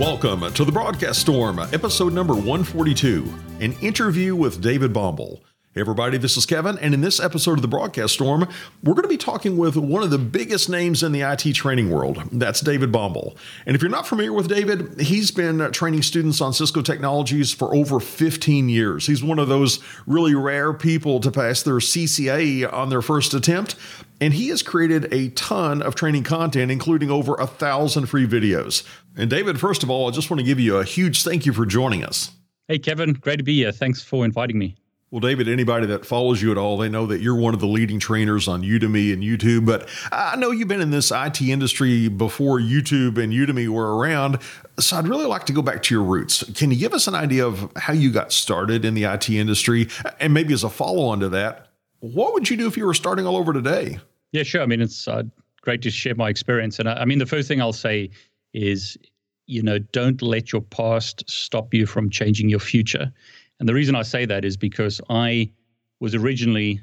[0.00, 5.42] Welcome to the Broadcast Storm, episode number 142, an interview with David Bombal.
[5.74, 8.48] Hey everybody, this is Kevin, and in this episode of the Broadcast Storm,
[8.82, 11.90] we're going to be talking with one of the biggest names in the IT training
[11.90, 12.22] world.
[12.32, 13.36] That's David Bombal.
[13.66, 17.72] And if you're not familiar with David, he's been training students on Cisco technologies for
[17.74, 19.06] over 15 years.
[19.06, 23.76] He's one of those really rare people to pass their CCIE on their first attempt,
[24.20, 28.82] and he has created a ton of training content, including over a thousand free videos.
[29.16, 31.52] And David, first of all, I just want to give you a huge thank you
[31.52, 32.30] for joining us.
[32.68, 33.72] Hey, Kevin, great to be here.
[33.72, 34.76] Thanks for inviting me.
[35.10, 37.66] Well, David, anybody that follows you at all, they know that you're one of the
[37.66, 39.66] leading trainers on Udemy and YouTube.
[39.66, 44.38] But I know you've been in this IT industry before YouTube and Udemy were around.
[44.78, 46.48] So I'd really like to go back to your roots.
[46.54, 49.88] Can you give us an idea of how you got started in the IT industry?
[50.20, 51.66] And maybe as a follow on to that,
[51.98, 53.98] what would you do if you were starting all over today?
[54.30, 54.62] Yeah, sure.
[54.62, 55.24] I mean, it's uh,
[55.60, 56.78] great to share my experience.
[56.78, 58.10] And I, I mean, the first thing I'll say
[58.52, 58.96] is,
[59.46, 63.12] you know, don't let your past stop you from changing your future.
[63.58, 65.50] And the reason I say that is because I
[66.00, 66.80] was originally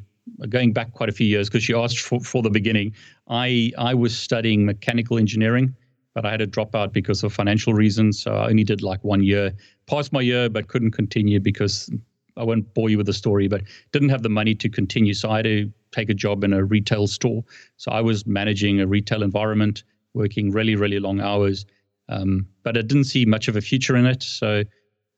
[0.50, 2.94] going back quite a few years because you asked for, for the beginning.
[3.30, 5.76] I I was studying mechanical engineering,
[6.14, 8.22] but I had to drop out because of financial reasons.
[8.22, 9.54] So I only did like one year,
[9.88, 11.90] passed my year, but couldn't continue because
[12.36, 15.14] I won't bore you with the story, but didn't have the money to continue.
[15.14, 17.44] So I had to take a job in a retail store.
[17.78, 19.84] So I was managing a retail environment,
[20.18, 21.66] working really, really long hours.
[22.10, 24.24] Um, but I didn't see much of a future in it.
[24.24, 24.66] So you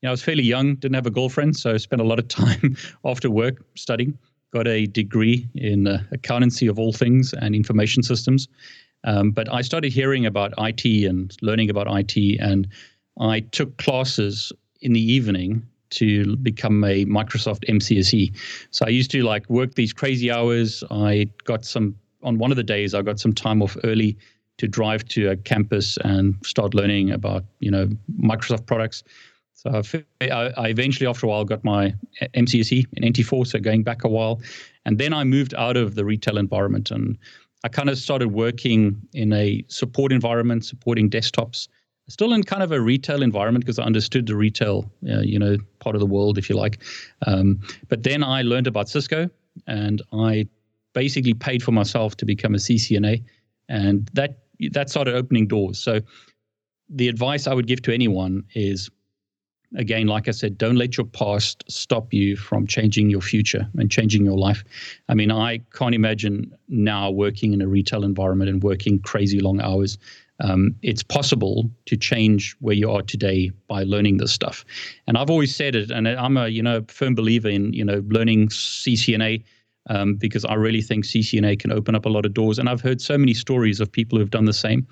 [0.06, 2.28] know, I was fairly young, didn't have a girlfriend, so I spent a lot of
[2.28, 4.18] time after work studying.
[4.52, 8.48] Got a degree in uh, accountancy of all things and information systems.
[9.04, 12.66] Um, but I started hearing about IT and learning about IT, and
[13.20, 18.34] I took classes in the evening to become a Microsoft MCSE.
[18.70, 20.82] So I used to like work these crazy hours.
[20.90, 24.16] I got some on one of the days I got some time off early
[24.60, 27.88] to drive to a campus and start learning about you know
[28.22, 29.02] Microsoft products.
[29.54, 29.82] So
[30.22, 31.94] I, eventually, after a while, got my
[32.34, 34.40] MCSE in NT4, so going back a while.
[34.86, 37.18] And then I moved out of the retail environment and
[37.62, 41.68] I kind of started working in a support environment, supporting desktops,
[42.08, 45.58] still in kind of a retail environment because I understood the retail, uh, you know,
[45.78, 46.82] part of the world, if you like.
[47.26, 49.28] Um, but then I learned about Cisco
[49.66, 50.48] and I
[50.94, 53.22] basically paid for myself to become a CCNA.
[53.68, 54.39] And that
[54.72, 55.78] that started opening doors.
[55.78, 56.00] So
[56.88, 58.90] the advice I would give to anyone is
[59.76, 63.90] again, like I said, don't let your past stop you from changing your future and
[63.90, 64.64] changing your life.
[65.08, 69.60] I mean, I can't imagine now working in a retail environment and working crazy long
[69.60, 69.98] hours.
[70.40, 74.64] Um, it's possible to change where you are today by learning this stuff.
[75.06, 78.02] And I've always said it, and I'm a you know firm believer in you know
[78.08, 79.44] learning CCNA.
[79.88, 82.58] Um, because I really think CCNA can open up a lot of doors.
[82.58, 84.86] And I've heard so many stories of people who've done the same.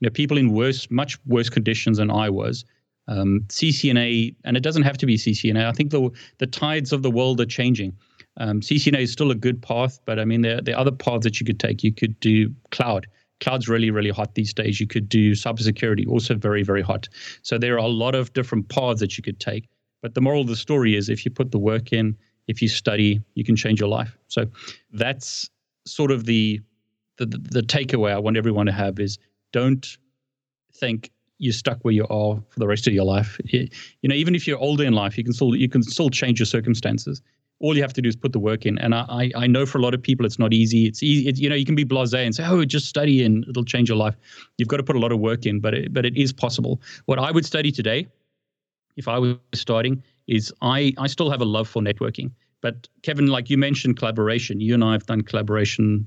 [0.00, 2.64] You know, people in worse, much worse conditions than I was,
[3.08, 5.66] um, CCNA, and it doesn't have to be CCNA.
[5.66, 7.96] I think the the tides of the world are changing.
[8.38, 11.24] Um, CCNA is still a good path, but I mean there there are other paths
[11.24, 11.82] that you could take.
[11.82, 13.06] You could do cloud.
[13.40, 14.80] Cloud's really really hot these days.
[14.80, 17.08] You could do cybersecurity, also very very hot.
[17.42, 19.68] So there are a lot of different paths that you could take.
[20.00, 22.16] But the moral of the story is, if you put the work in,
[22.48, 24.16] if you study, you can change your life.
[24.28, 24.46] So
[24.92, 25.48] that's
[25.86, 26.60] sort of the
[27.18, 29.18] the, the takeaway I want everyone to have is
[29.52, 29.96] don't
[30.74, 33.38] think you're stuck where you are for the rest of your life.
[33.44, 33.68] You,
[34.08, 36.46] know, even if you're older in life, you can still you can still change your
[36.46, 37.22] circumstances.
[37.60, 38.78] All you have to do is put the work in.
[38.78, 40.86] And I I know for a lot of people it's not easy.
[40.86, 41.28] It's easy.
[41.28, 43.88] It, you know, you can be blasé and say, oh, just study and it'll change
[43.88, 44.16] your life.
[44.58, 46.80] You've got to put a lot of work in, but it, but it is possible.
[47.06, 48.08] What I would study today,
[48.96, 52.30] if I was starting, is I I still have a love for networking.
[52.60, 54.60] But Kevin, like you mentioned, collaboration.
[54.60, 56.06] You and I have done collaboration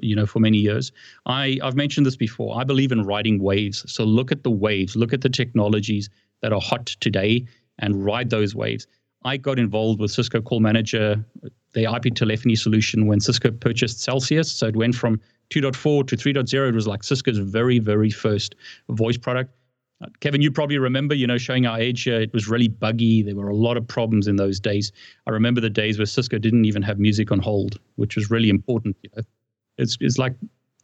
[0.00, 0.92] you know for many years.
[1.26, 2.58] I i've mentioned this before.
[2.58, 3.84] I believe in riding waves.
[3.92, 4.96] So look at the waves.
[4.96, 6.08] Look at the technologies
[6.42, 7.46] that are hot today
[7.78, 8.86] and ride those waves.
[9.24, 11.24] I got involved with cisco call manager
[11.72, 14.46] the ip telephony solution when cisco purchased Selsius.
[14.46, 18.54] So it went from 2.4 to 3.0 it was like cisco's very very first
[18.88, 19.52] voice product
[20.20, 23.22] Kevin, you probably remember, you know, showing our age, uh, it was really buggy.
[23.22, 24.92] There were a lot of problems in those days.
[25.26, 28.48] I remember the days where Cisco didn't even have music on hold, which was really
[28.48, 28.96] important.
[29.02, 29.22] You know?
[29.76, 30.34] It's, it's like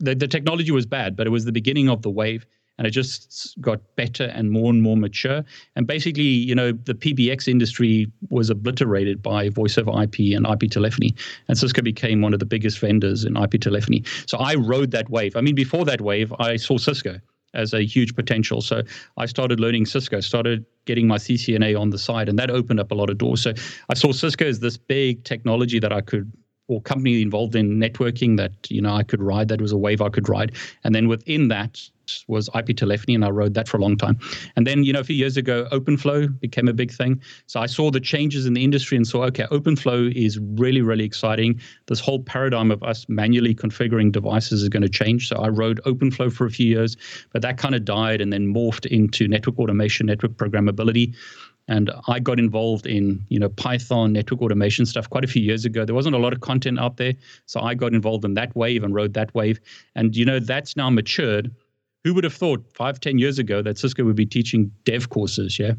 [0.01, 2.47] the, the technology was bad, but it was the beginning of the wave
[2.79, 5.43] and it just got better and more and more mature.
[5.77, 10.71] And basically, you know, the PBX industry was obliterated by voice over IP and IP
[10.71, 11.15] telephony,
[11.49, 14.05] and Cisco became one of the biggest vendors in IP telephony.
[14.27, 15.37] So I rode that wave.
[15.37, 17.19] I mean, before that wave, I saw Cisco
[17.57, 18.61] as a huge potential.
[18.61, 18.83] So
[19.17, 22.93] I started learning Cisco, started getting my CCNA on the side, and that opened up
[22.93, 23.43] a lot of doors.
[23.43, 23.53] So
[23.89, 26.31] I saw Cisco as this big technology that I could
[26.69, 29.49] or company involved in networking that you know I could ride.
[29.49, 30.53] That was a wave I could ride,
[30.85, 31.81] and then within that,
[32.29, 34.19] was IP telephony, and I rode that for a long time.
[34.57, 37.21] And then, you know, a few years ago, OpenFlow became a big thing.
[37.47, 41.05] So I saw the changes in the industry and saw, okay, OpenFlow is really, really
[41.05, 41.61] exciting.
[41.87, 45.29] This whole paradigm of us manually configuring devices is going to change.
[45.29, 46.97] So I rode OpenFlow for a few years,
[47.33, 51.15] but that kind of died and then morphed into network automation, network programmability
[51.69, 55.65] and I got involved in you know Python network automation stuff quite a few years
[55.65, 55.85] ago.
[55.85, 57.15] There wasn't a lot of content out there,
[57.47, 59.61] so I got involved in that wave and rode that wave.
[59.95, 61.55] And you know that's now matured.
[62.07, 65.59] Who would have thought five, ten years ago that Cisco would be teaching dev courses?
[65.59, 65.73] Yeah,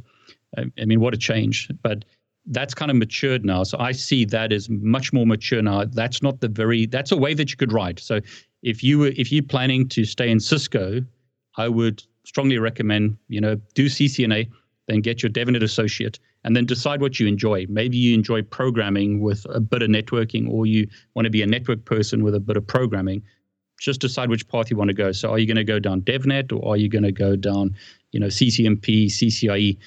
[0.57, 1.69] I mean what a change.
[1.81, 2.03] But
[2.47, 3.63] that's kind of matured now.
[3.63, 5.85] So I see that as much more mature now.
[5.85, 6.85] That's not the very.
[6.85, 7.97] That's a way that you could ride.
[8.01, 8.19] So
[8.61, 11.01] if you were if you're planning to stay in Cisco,
[11.55, 14.49] I would strongly recommend you know do CCNA
[14.87, 17.65] then get your DevNet associate, and then decide what you enjoy.
[17.69, 21.47] Maybe you enjoy programming with a bit of networking, or you want to be a
[21.47, 23.21] network person with a bit of programming.
[23.79, 25.11] Just decide which path you want to go.
[25.11, 27.75] So, are you going to go down DevNet, or are you going to go down,
[28.11, 29.77] you know, CCNP, CCIE?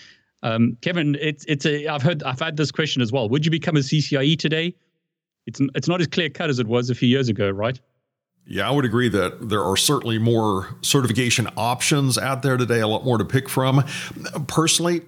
[0.42, 1.86] Um, Kevin, it's it's a.
[1.88, 3.28] I've heard I've had this question as well.
[3.28, 4.74] Would you become a CCIE today?
[5.46, 7.78] It's it's not as clear cut as it was a few years ago, right?
[8.46, 12.88] Yeah, I would agree that there are certainly more certification options out there today, a
[12.88, 13.84] lot more to pick from.
[14.48, 15.02] Personally,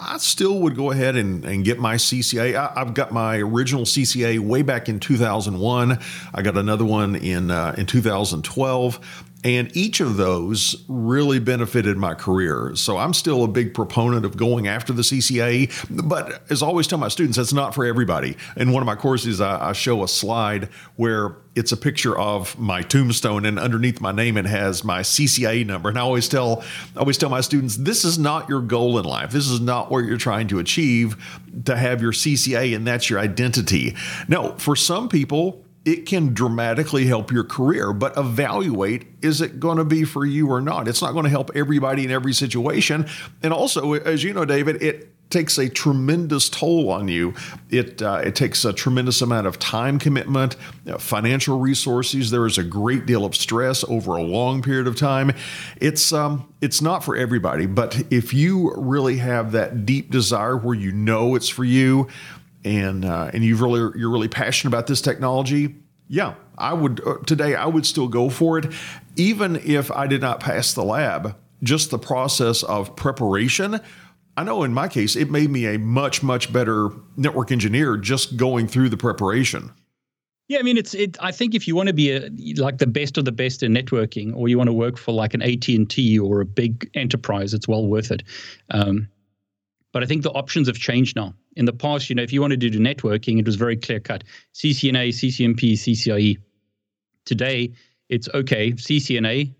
[0.00, 2.54] I still would go ahead and, and get my CCIE.
[2.54, 5.98] I, have got my original CCIE way back in 2001.
[6.32, 9.24] I got another one in uh, in 2012.
[9.42, 12.72] And each of those really benefited my career.
[12.74, 15.86] So I'm still a big proponent of going after the CCIE.
[16.06, 18.36] But as I always tell my students, that's not for everybody.
[18.56, 22.56] In one of my courses, I, I show a slide where it's a picture of
[22.58, 25.88] my tombstone, and underneath my name, it has my CCIE number.
[25.88, 26.62] And I always tell,
[26.94, 29.32] I always tell my students, this is not your goal in life.
[29.32, 31.16] This is not what you're trying to achieve
[31.64, 33.96] to have your CCIE, and that's your identity.
[34.28, 39.78] No, for some people, it can dramatically help your career, but evaluate is it going
[39.78, 40.88] to be for you or not?
[40.88, 43.08] It's not going to help everybody in every situation.
[43.42, 47.32] And also, as you know, David, it takes a tremendous toll on you.
[47.70, 50.56] It uh, it takes a tremendous amount of time commitment,
[50.86, 52.30] uh, financial resources.
[52.30, 55.32] There is a great deal of stress over a long period of time.
[55.80, 60.74] It's um it's not for everybody, but if you really have that deep desire where
[60.74, 62.08] you know it's for you,
[62.64, 65.76] and uh, and you really you're really passionate about this technology,
[66.08, 68.72] yeah, I would uh, today I would still go for it,
[69.16, 71.36] even if I did not pass the lab.
[71.62, 73.80] Just the process of preparation.
[74.36, 78.36] I know in my case, it made me a much much better network engineer just
[78.38, 79.70] going through the preparation.
[80.48, 81.16] Yeah, I mean, it's it.
[81.20, 83.72] I think if you want to be a, like the best of the best in
[83.72, 86.90] networking, or you want to work for like an AT and T or a big
[86.94, 88.24] enterprise, it's well worth it.
[88.70, 89.06] Um,
[89.92, 91.34] but I think the options have changed now.
[91.56, 94.00] In the past, you know, if you wanted to do networking, it was very clear
[94.00, 96.38] cut CCNA, CCNP, CCIE.
[97.24, 97.72] Today,
[98.08, 99.54] it's okay, CCNA,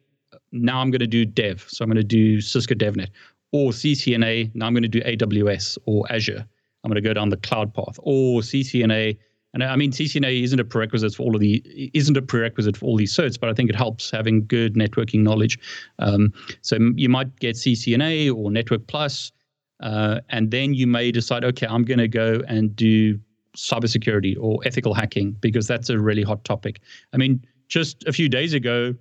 [0.53, 1.65] now I'm going to do dev.
[1.69, 3.09] So I'm going to do Cisco DevNet.
[3.53, 6.47] Or CCNA, now I'm going to do AWS or Azure.
[6.83, 7.99] I'm going to go down the cloud path.
[8.03, 9.19] Or CCNA,
[9.53, 12.87] and I mean CCNA isn't a prerequisite for all of the isn't a prerequisite for
[12.87, 15.59] all these certs, but I think it helps having good networking knowledge.
[15.99, 16.33] Um,
[16.63, 19.33] so you might get CCNA or Network Plus
[19.81, 23.19] uh, and then you may decide, okay, I'm going to go and do
[23.57, 26.81] cybersecurity or ethical hacking because that's a really hot topic.
[27.13, 28.95] I mean, just a few days ago,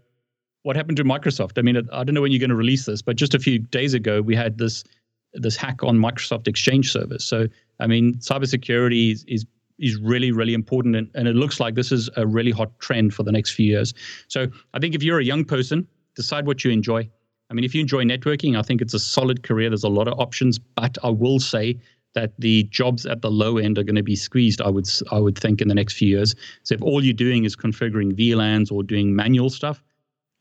[0.64, 1.58] what happened to Microsoft?
[1.58, 3.60] I mean, I don't know when you're going to release this, but just a few
[3.60, 4.84] days ago, we had this
[5.34, 7.24] this hack on Microsoft Exchange servers.
[7.24, 7.48] So,
[7.80, 9.46] I mean, cybersecurity is, is
[9.78, 10.96] is really, really important.
[10.96, 13.66] And, and it looks like this is a really hot trend for the next few
[13.66, 13.94] years.
[14.28, 17.10] So I think if you're a young person, decide what you enjoy.
[17.50, 19.70] I mean, if you enjoy networking, I think it's a solid career.
[19.70, 21.80] There's a lot of options, but I will say
[22.14, 24.62] that the jobs at the low end are going to be squeezed.
[24.62, 26.36] I would I would think in the next few years.
[26.64, 29.84] So if all you're doing is configuring VLANs or doing manual stuff,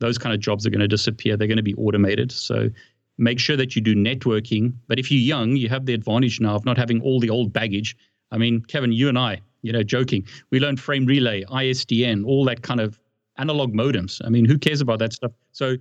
[0.00, 1.36] those kind of jobs are going to disappear.
[1.36, 2.32] They're going to be automated.
[2.32, 2.70] So
[3.18, 4.74] make sure that you do networking.
[4.86, 7.52] But if you're young, you have the advantage now of not having all the old
[7.52, 7.96] baggage.
[8.30, 12.44] I mean, Kevin, you and I, you know, joking, we learned frame relay, ISDN, all
[12.44, 12.98] that kind of
[13.36, 14.20] analog modems.
[14.24, 15.32] I mean, who cares about that stuff?
[15.52, 15.76] So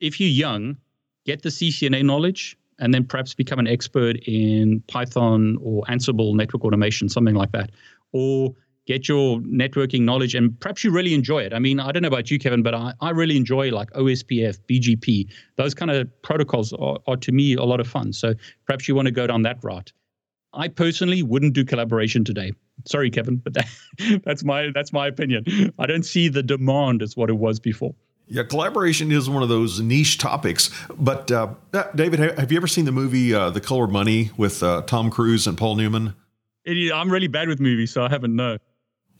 [0.00, 0.76] if you're young,
[1.24, 6.64] get the CCNA knowledge and then perhaps become an expert in Python or Ansible network
[6.64, 7.70] automation, something like that.
[8.12, 8.54] Or
[8.86, 11.52] get your networking knowledge and perhaps you really enjoy it.
[11.52, 14.58] I mean, I don't know about you, Kevin, but I, I really enjoy like OSPF,
[14.70, 15.28] BGP.
[15.56, 18.12] Those kind of protocols are, are to me a lot of fun.
[18.12, 18.34] So
[18.66, 19.92] perhaps you want to go down that route.
[20.54, 22.52] I personally wouldn't do collaboration today.
[22.86, 23.68] Sorry, Kevin, but that,
[24.24, 25.44] that's my that's my opinion.
[25.78, 27.94] I don't see the demand as what it was before.
[28.30, 30.70] Yeah, collaboration is one of those niche topics.
[30.98, 34.30] But uh, uh David, have you ever seen the movie uh, The Color of Money
[34.36, 36.14] with uh, Tom Cruise and Paul Newman?
[36.64, 38.36] It, I'm really bad with movies, so I haven't.
[38.36, 38.58] No.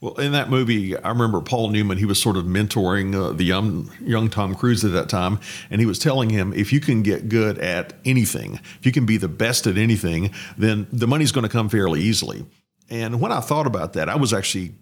[0.01, 1.97] Well, in that movie, I remember Paul Newman.
[1.97, 5.39] He was sort of mentoring uh, the young young Tom Cruise at that time,
[5.69, 9.05] and he was telling him, if you can get good at anything, if you can
[9.05, 12.45] be the best at anything, then the money's going to come fairly easily.
[12.89, 14.73] And when I thought about that, I was actually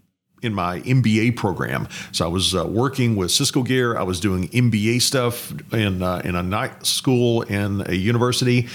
[0.41, 1.87] in my MBA program.
[2.11, 3.97] So I was uh, working with Cisco Gear.
[3.97, 8.67] I was doing MBA stuff in uh, in a night school in a university.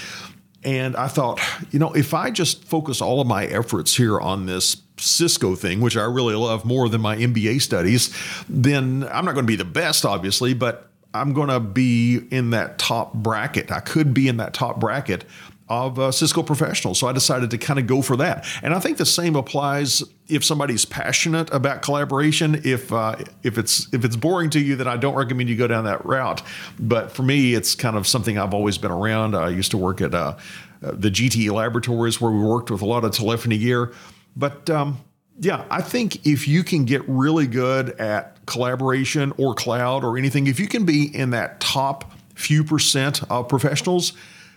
[0.65, 1.41] And I thought,
[1.71, 5.81] you know, if I just focus all of my efforts here on this Cisco thing,
[5.81, 8.15] which I really love more than my MBA studies,
[8.47, 12.51] then I'm not going to be the best, obviously, but I'm going to be in
[12.51, 13.71] that top bracket.
[13.71, 15.25] I could be in that top bracket
[15.69, 16.99] of uh, Cisco professionals.
[16.99, 18.45] So I decided to kind of go for that.
[18.61, 22.61] And I think the same applies if somebody's passionate about collaboration.
[22.63, 25.67] If uh, if it's if it's boring to you, then I don't recommend you go
[25.67, 26.41] down that route.
[26.79, 29.35] But for me, it's kind of something I've always been around.
[29.35, 30.35] I used to work at uh,
[30.81, 33.93] the GTE laboratories where we worked with a lot of telephony gear.
[34.35, 34.97] But um,
[35.39, 40.47] yeah, I think if you can get really good at collaboration or cloud or anything,
[40.47, 44.13] if you can be in that top few percent of professionals,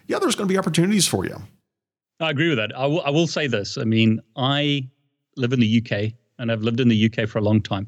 [0.08, 1.36] yeah, there's going to be opportunities for you.
[2.20, 2.76] I agree with that.
[2.76, 3.76] I will, will say this.
[3.76, 4.88] I mean, I
[5.36, 7.86] live in the UK and I've lived in the UK for a long time,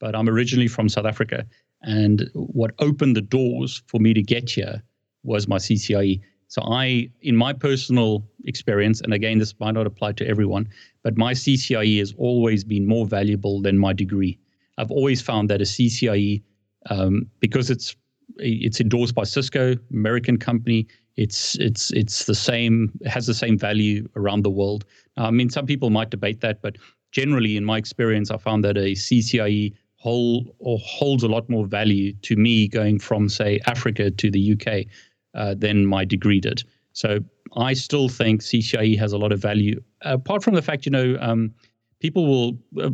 [0.00, 1.44] but I'm originally from South Africa.
[1.82, 4.82] And what opened the doors for me to get here
[5.24, 6.20] was my CCIE.
[6.48, 10.68] So I, in my personal experience, and again, this might not apply to everyone,
[11.02, 14.38] but my CCIE has always been more valuable than my degree.
[14.78, 16.42] I've always found that a CCIE,
[16.90, 17.96] um, because it's
[18.38, 24.08] it's endorsed by Cisco, American company, it's it's it's the same has the same value
[24.16, 24.84] around the world.
[25.16, 26.76] I mean, some people might debate that, but
[27.12, 31.66] generally, in my experience, I found that a CCIE hold or holds a lot more
[31.66, 34.86] value to me going from say Africa to the UK
[35.34, 36.62] uh, than my degree did.
[36.92, 37.18] So
[37.56, 39.82] I still think CCIE has a lot of value.
[40.02, 41.54] Apart from the fact, you know, um,
[42.00, 42.90] people will uh,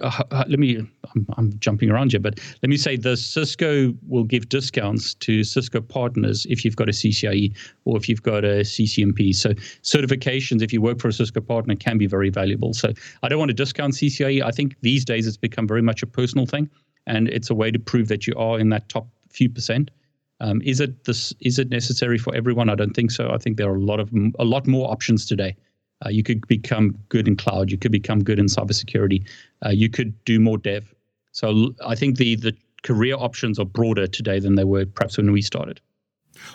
[0.00, 0.78] uh, let me
[1.14, 5.44] I'm, I'm, jumping around here but let me say this cisco will give discounts to
[5.44, 9.50] cisco partners if you've got a ccie or if you've got a ccnp so
[9.82, 12.72] certifications if you work for a cisco partner can be very valuable.
[12.72, 16.02] So i don't want to discount ccie i think these days it's become very much
[16.02, 16.70] a personal thing
[17.06, 19.90] and it's a way to prove that you are in that top few percent.
[20.40, 22.68] Um, is it this is it necessary for everyone?
[22.68, 23.30] I don't think so.
[23.30, 25.56] I think there are a lot of a lot more options today
[26.04, 27.70] uh, you could become good in cloud.
[27.70, 29.26] You could become good in cybersecurity.
[29.64, 30.92] Uh, you could do more dev.
[31.32, 35.32] So I think the the career options are broader today than they were perhaps when
[35.32, 35.80] we started.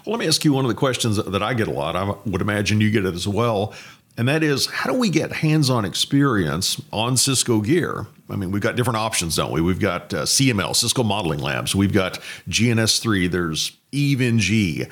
[0.05, 1.95] Well, let me ask you one of the questions that I get a lot.
[1.95, 3.73] I would imagine you get it as well.
[4.17, 8.07] And that is, how do we get hands on experience on Cisco gear?
[8.29, 9.61] I mean, we've got different options, don't we?
[9.61, 11.75] We've got uh, CML, Cisco Modeling Labs.
[11.75, 12.19] We've got
[12.49, 13.31] GNS3.
[13.31, 14.87] There's EVE-NG.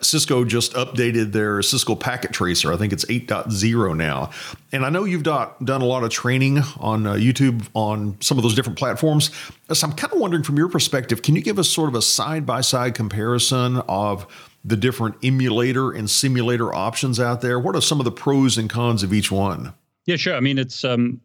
[0.00, 2.72] Cisco just updated their Cisco Packet Tracer.
[2.72, 4.30] I think it's 8.0 now.
[4.72, 8.38] And I know you've done, done a lot of training on uh, YouTube on some
[8.38, 9.30] of those different platforms.
[9.72, 12.02] So I'm kind of wondering from your perspective, can you give us sort of a
[12.02, 14.26] side by side comparison of
[14.64, 17.58] the different emulator and simulator options out there?
[17.58, 19.72] What are some of the pros and cons of each one?
[20.06, 20.34] Yeah, sure.
[20.34, 21.20] I mean, it's um,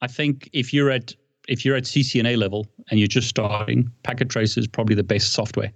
[0.00, 1.14] I think if you're at
[1.48, 5.32] if you're at CCNA level and you're just starting, Packet Tracer is probably the best
[5.32, 5.72] software.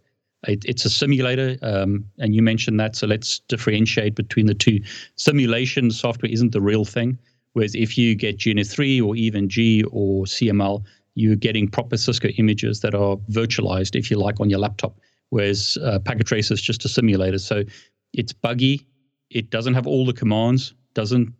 [0.46, 4.80] It, it's a simulator, um, and you mentioned that, so let's differentiate between the two.
[5.16, 7.18] Simulation software isn't the real thing,
[7.54, 12.94] whereas if you get GNS3 or EVE-NG or CML, you're getting proper Cisco images that
[12.94, 14.98] are virtualized, if you like, on your laptop
[15.30, 17.38] whereas uh, Packet Tracer is just a simulator.
[17.38, 17.64] So
[18.12, 18.86] it's buggy.
[19.30, 21.32] It doesn't have all the commands, doesn't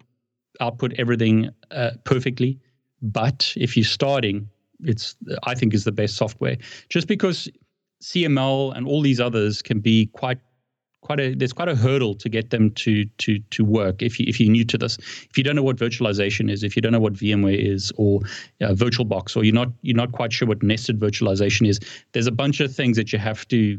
[0.61, 2.59] output everything uh, perfectly.
[3.03, 4.49] But if you're starting,
[4.81, 6.57] it's I think is the best software.
[6.89, 7.49] Just because
[8.03, 10.39] CML and all these others can be quite
[11.03, 14.27] quite a there's quite a hurdle to get them to to to work if you
[14.29, 14.99] if you're new to this.
[14.99, 18.21] If you don't know what virtualization is if you don't know what VMware is or
[18.61, 21.79] uh, VirtualBox or you're not you're not quite sure what nested virtualization is
[22.13, 23.79] there's a bunch of things that you have to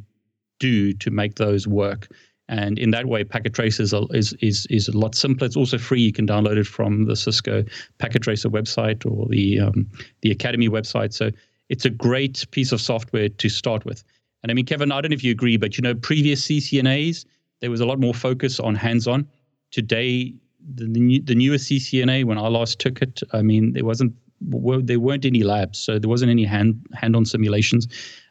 [0.60, 2.08] do to make those work.
[2.50, 5.48] And in that way packet tracer is, a, is is is a lot simpler.
[5.48, 6.02] It's also free.
[6.02, 7.66] You can download it from the Cisco
[7.98, 9.90] packet tracer website or the um,
[10.22, 11.14] the academy website.
[11.14, 11.32] So
[11.70, 14.04] it's a great piece of software to start with
[14.44, 17.26] and I mean, Kevin, I don't know if you agree, but you know, previous CCNAs,
[17.60, 19.28] there was a lot more focus on hands-on.
[19.72, 20.34] Today,
[20.74, 24.14] the the, new, the newest CCNA, when I last took it, I mean, there wasn't
[24.40, 27.88] there weren't any labs, so there wasn't any hand hand-on simulations.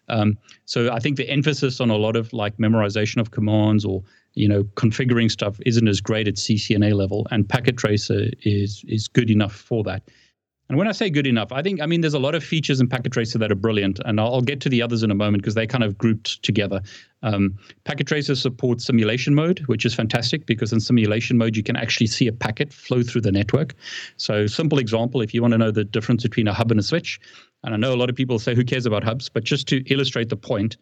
[0.09, 4.05] Um, so I think the emphasis on a lot of like memorization of commands or
[4.35, 9.09] you know configuring stuff isn't as great at CCNA level, and Packet Tracer is is
[9.09, 10.03] good enough for that.
[10.69, 12.81] And when I say good enough, I think, I mean, there's a lot of features
[12.81, 15.15] in Packet Tracer that are brilliant, and I'll, I'll get to the others in a
[15.15, 16.83] moment because they kind of grouped together.
[17.23, 21.77] Um, Packet Tracer supports simulation mode, which is fantastic because in simulation mode, you can
[21.77, 23.75] actually see a packet flow through the network.
[24.17, 26.83] So, simple example if you want to know the difference between a hub and a
[26.83, 27.21] switch,
[27.63, 29.29] and I know a lot of people say, who cares about hubs?
[29.29, 30.77] But just to illustrate the point,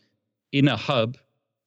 [0.52, 1.18] in a hub,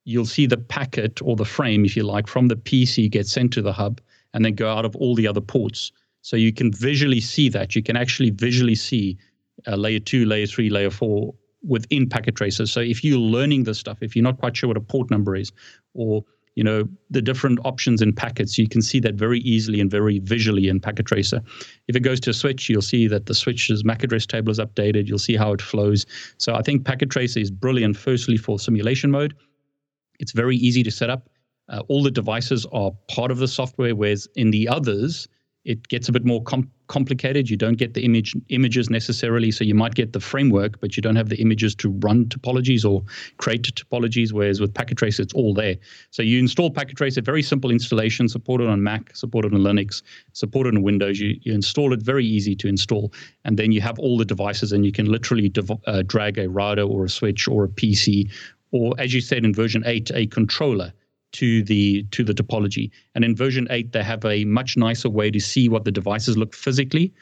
[0.05, 3.53] you'll see the packet or the frame, if you like, from the PC get sent
[3.53, 4.01] to the hub
[4.33, 5.91] and then go out of all the other ports.
[6.27, 7.73] So you can visually see that.
[7.73, 9.17] You can actually visually see
[9.65, 11.33] uh, layer two, layer three, layer four
[11.65, 12.69] within packet tracers.
[12.69, 15.37] So if you're learning this stuff, if you're not quite sure what a port number
[15.37, 15.53] is,
[15.93, 19.89] or you know the different options in packets, you can see that very easily and
[19.89, 21.39] very visually in packet tracer.
[21.87, 24.59] If it goes to a switch, you'll see that the switch's MAC address table is
[24.59, 25.07] updated.
[25.07, 26.05] You'll see how it flows.
[26.39, 27.95] So I think packet tracer is brilliant.
[27.95, 29.33] Firstly, for simulation mode,
[30.19, 31.29] it's very easy to set up.
[31.69, 35.29] Uh, all the devices are part of the software, whereas in the others,
[35.67, 37.49] it gets a bit more com- complicated.
[37.49, 41.01] You don't get the image images necessarily, so you might get the framework, but you
[41.01, 43.03] don't have the images to run topologies or
[43.35, 44.31] create topologies.
[44.31, 45.75] Whereas with Packet Tracer, it's all there.
[46.11, 50.73] So you install Packet Tracer, very simple installation, supported on Mac, supported on Linux, supported
[50.73, 51.19] on Windows.
[51.19, 53.11] You, you install it, very easy to install,
[53.43, 56.47] and then you have all the devices, and you can literally div- uh, drag a
[56.47, 58.31] router or a switch or a PC,
[58.71, 60.93] or as you said in version eight, a controller
[61.37, 62.89] to the to the topology.
[63.15, 66.37] And in version 8, they have a much nicer way to see what the devices
[66.37, 67.13] look physically.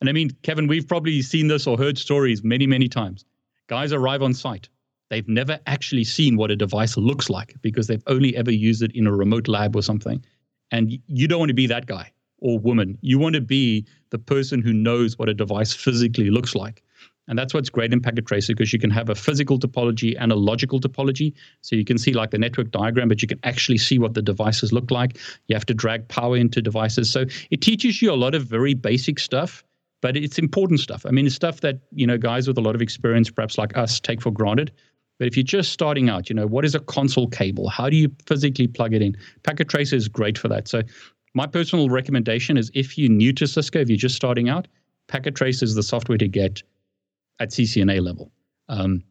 [0.00, 3.24] And I mean, Kevin, we've probably seen this or heard stories many, many times.
[3.66, 4.68] Guys arrive on site.
[5.10, 8.92] They've never actually seen what a device looks like because they've only ever used it
[8.94, 10.24] in a remote lab or something.
[10.70, 12.98] And you don't want to be that guy or woman.
[13.00, 16.82] You want to be the person who knows what a device physically looks like.
[17.28, 20.30] And that's what's great in Packet Tracer because you can have a physical topology and
[20.30, 21.32] a logical topology.
[21.60, 24.22] So you can see like the network diagram, but you can actually see what the
[24.22, 25.18] devices look like.
[25.48, 27.10] You have to drag power into devices.
[27.10, 29.64] So it teaches you a lot of very basic stuff,
[30.02, 31.04] but it's important stuff.
[31.04, 33.76] I mean, it's stuff that, you know, guys with a lot of experience, perhaps like
[33.76, 34.70] us, take for granted.
[35.18, 37.68] But if you're just starting out, you know, what is a console cable?
[37.68, 39.16] How do you physically plug it in?
[39.42, 40.68] Packet Tracer is great for that.
[40.68, 40.82] So
[41.34, 44.68] my personal recommendation is if you're new to Cisco, if you're just starting out,
[45.08, 46.62] Packet Tracer is the software to get
[47.40, 48.32] at CCNA level.
[48.68, 49.02] Um,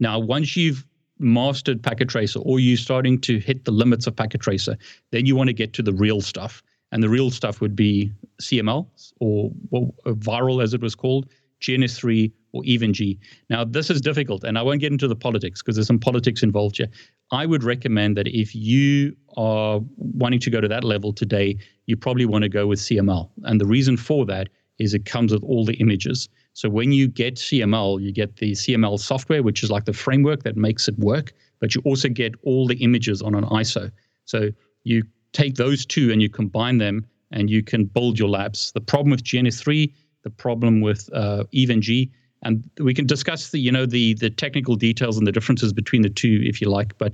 [0.00, 0.86] now, once you've
[1.18, 4.76] mastered packet tracer or you're starting to hit the limits of packet tracer,
[5.10, 6.62] then you want to get to the real stuff.
[6.90, 8.86] And the real stuff would be CML
[9.20, 11.26] or well, VIRL as it was called,
[11.62, 13.18] GNS3 or EVE-NG.
[13.48, 16.42] Now, this is difficult, and I won't get into the politics because there's some politics
[16.42, 16.88] involved here.
[17.30, 21.96] I would recommend that if you are wanting to go to that level today, you
[21.96, 23.30] probably want to go with CML.
[23.44, 26.28] And the reason for that is it comes with all the images.
[26.54, 30.42] So when you get CML, you get the CML software, which is like the framework
[30.42, 33.90] that makes it work, but you also get all the images on an ISO.
[34.26, 34.50] So
[34.84, 38.72] you take those two and you combine them and you can build your labs.
[38.72, 42.10] The problem with GNS3, the problem with uh, EVE-NG,
[42.42, 46.02] and we can discuss the you know the the technical details and the differences between
[46.02, 47.12] the two if you like, but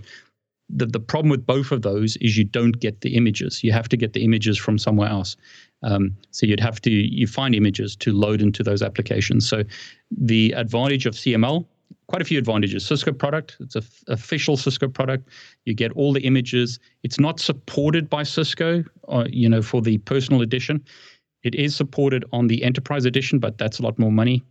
[0.71, 3.65] the, the problem with both of those is you don't get the images.
[3.65, 5.37] You have to get the images from somewhere else.
[5.83, 9.49] Um, so you'd have to you find images to load into those applications.
[9.49, 9.63] So
[10.11, 11.65] the advantage of CML,
[12.09, 12.85] quite a few advantages.
[12.85, 15.29] Cisco product, it's an f- official Cisco product.
[15.65, 16.79] You get all the images.
[17.03, 20.85] It's not supported by Cisco, uh, you know, for the personal edition.
[21.45, 24.43] It is supported on the enterprise edition, but that's a lot more money.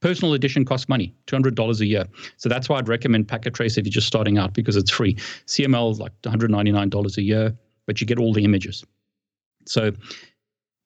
[0.00, 2.04] Personal edition costs money, $200 a year.
[2.36, 5.14] So that's why I'd recommend Packet Trace if you're just starting out because it's free.
[5.46, 7.56] CML is like $199 a year,
[7.86, 8.84] but you get all the images.
[9.66, 9.92] So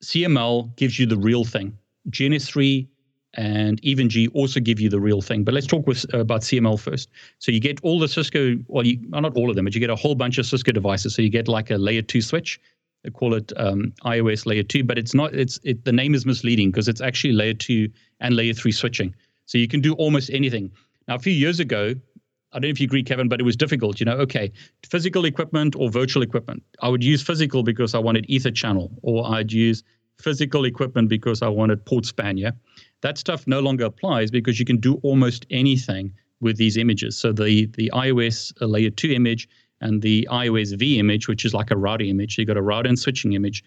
[0.03, 1.77] CML gives you the real thing.
[2.11, 2.87] GNS3
[3.35, 5.45] and EVE-NG also give you the real thing.
[5.45, 7.11] But let's talk with, uh, about CML first.
[7.39, 9.81] So you get all the Cisco, well, you, well, not all of them, but you
[9.81, 11.15] get a whole bunch of Cisco devices.
[11.15, 12.61] So you get like a layer two switch.
[13.05, 15.35] They call it um, iOS layer two, but it's not.
[15.35, 17.89] It's it, the name is misleading because it's actually layer two
[18.21, 19.15] and layer three switching.
[19.47, 20.71] So you can do almost anything.
[21.09, 21.95] Now, a few years ago,
[22.53, 24.01] I don't know if you agree, Kevin, but it was difficult.
[24.01, 24.53] You know, okay,
[24.85, 26.63] physical equipment or virtual equipment.
[26.83, 29.83] I would use physical because I wanted Ether channel, or I'd use
[30.19, 32.37] physical equipment because I wanted port span.
[32.37, 32.51] Yeah,
[33.03, 37.17] that stuff no longer applies because you can do almost anything with these images.
[37.17, 39.49] So the the iOS layer two image
[39.81, 42.63] and the iOS V image, which is like a router image, so you got a
[42.63, 43.63] router and switching image,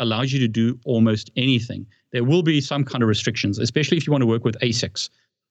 [0.00, 1.86] allows you to do almost anything.
[2.12, 5.08] There will be some kind of restrictions, especially if you want to work with ASICs.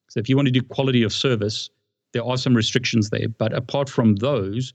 [0.08, 1.70] So if you want to do quality of service
[2.14, 3.28] there are some restrictions there.
[3.28, 4.72] But apart from those,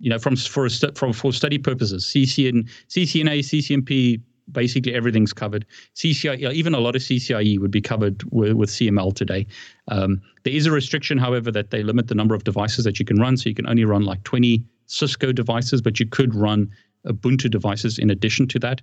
[0.00, 4.20] you know, from for from for study purposes, CCN, CCNA, CCNP,
[4.52, 5.64] basically everything's covered.
[5.94, 9.46] CCIE, even a lot of CCIE would be covered with, with CML today.
[9.88, 13.04] Um, there is a restriction, however, that they limit the number of devices that you
[13.04, 13.36] can run.
[13.36, 16.70] So you can only run like 20 Cisco devices, but you could run
[17.06, 18.82] Ubuntu devices in addition to that.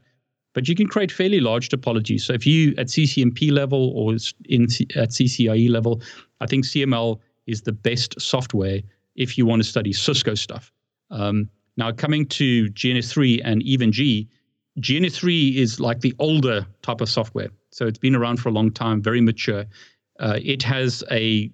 [0.56, 2.22] but you can create fairly large topologies.
[2.22, 4.14] So if you at CCNP level or
[4.46, 4.64] in
[4.96, 6.02] at CCIE level,
[6.40, 8.80] I think CML is the best software
[9.16, 10.72] if you want to study Cisco stuff.
[11.12, 14.28] Um, now coming to GNS3 and EVE-NG,
[14.80, 17.50] GNS3 is like the older type of software.
[17.72, 19.66] So it's been around for a long time, very mature.
[20.20, 21.52] Uh, it has a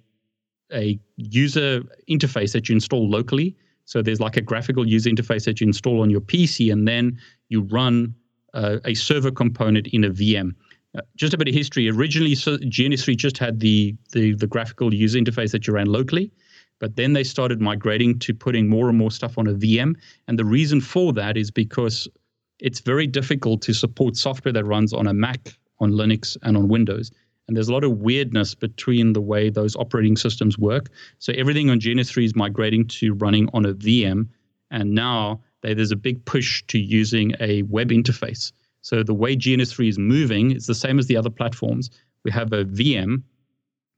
[0.72, 3.54] a user interface that you install locally.
[3.84, 7.18] So there's like a graphical user interface that you install on your PC, and then
[7.48, 8.14] you run
[8.54, 10.54] uh, a server component in a VM.
[10.96, 11.88] Uh, just a bit of history.
[11.88, 16.30] Originally, so GNS3 just had the, the the graphical user interface that you ran locally,
[16.80, 19.94] but then they started migrating to putting more and more stuff on a VM.
[20.28, 22.08] And the reason for that is because
[22.58, 26.68] it's very difficult to support software that runs on a Mac, on Linux, and on
[26.68, 27.10] Windows.
[27.48, 30.90] And there's a lot of weirdness between the way those operating systems work.
[31.18, 34.28] So everything on GNS3 is migrating to running on a VM.
[34.70, 38.52] And now there's a big push to using a web interface.
[38.80, 41.90] So the way GNS3 is moving is the same as the other platforms.
[42.24, 43.22] We have a VM.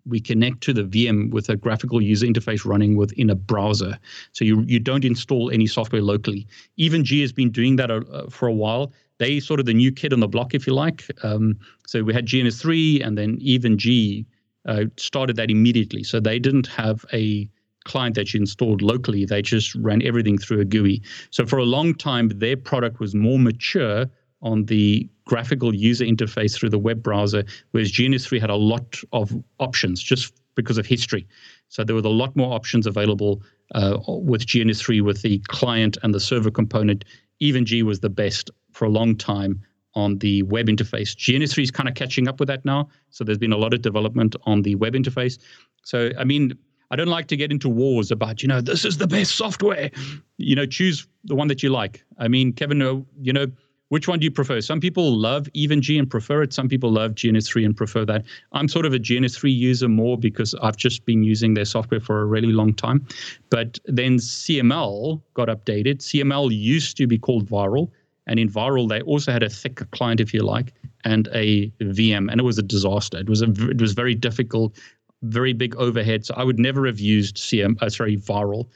[0.06, 3.98] We connect to the VM with a graphical user interface running within a browser.
[4.32, 6.46] So you, you don't install any software locally.
[6.76, 10.12] EVE-NG has been doing that uh, for a while they sort of the new kid
[10.12, 11.06] on the block, if you like.
[11.22, 14.26] Um, so we had GNS3 and then EVE-NG
[14.66, 16.02] uh, started that immediately.
[16.02, 17.48] So they didn't have a
[17.84, 19.24] client that you installed locally.
[19.24, 21.02] They just ran everything through a GUI.
[21.30, 24.06] So for a long time, their product was more mature
[24.42, 29.32] on the graphical user interface through the web browser, whereas GNS3 had a lot of
[29.58, 31.26] options just because of history.
[31.68, 33.42] So there were a lot more options available
[33.74, 37.04] uh, with GNS3 with the client and the server component.
[37.40, 39.62] EVE-NG was the best for a long time
[39.94, 41.14] on the web interface.
[41.14, 42.88] GNS3 is kind of catching up with that now.
[43.10, 45.38] So there's been a lot of development on the web interface.
[45.84, 46.52] So, I mean,
[46.90, 49.90] I don't like to get into wars about, you know, this is the best software.
[50.36, 52.04] You know, choose the one that you like.
[52.18, 53.46] I mean, Kevin, uh, you know,
[53.88, 54.60] which one do you prefer?
[54.60, 56.52] Some people love EVE-NG and prefer it.
[56.52, 58.24] Some people love GNS3 and prefer that.
[58.52, 62.22] I'm sort of a GNS3 user more because I've just been using their software for
[62.22, 63.06] a really long time.
[63.50, 65.98] But then CML got updated.
[65.98, 67.90] CML used to be called VIRL.
[68.26, 70.72] And in VIRL, they also had a thick client, if you like,
[71.04, 73.18] and a VM, and it was a disaster.
[73.18, 74.76] It was a it was very difficult,
[75.22, 76.24] very big overhead.
[76.24, 78.68] So I would never have used CM, uh, sorry, VIRL.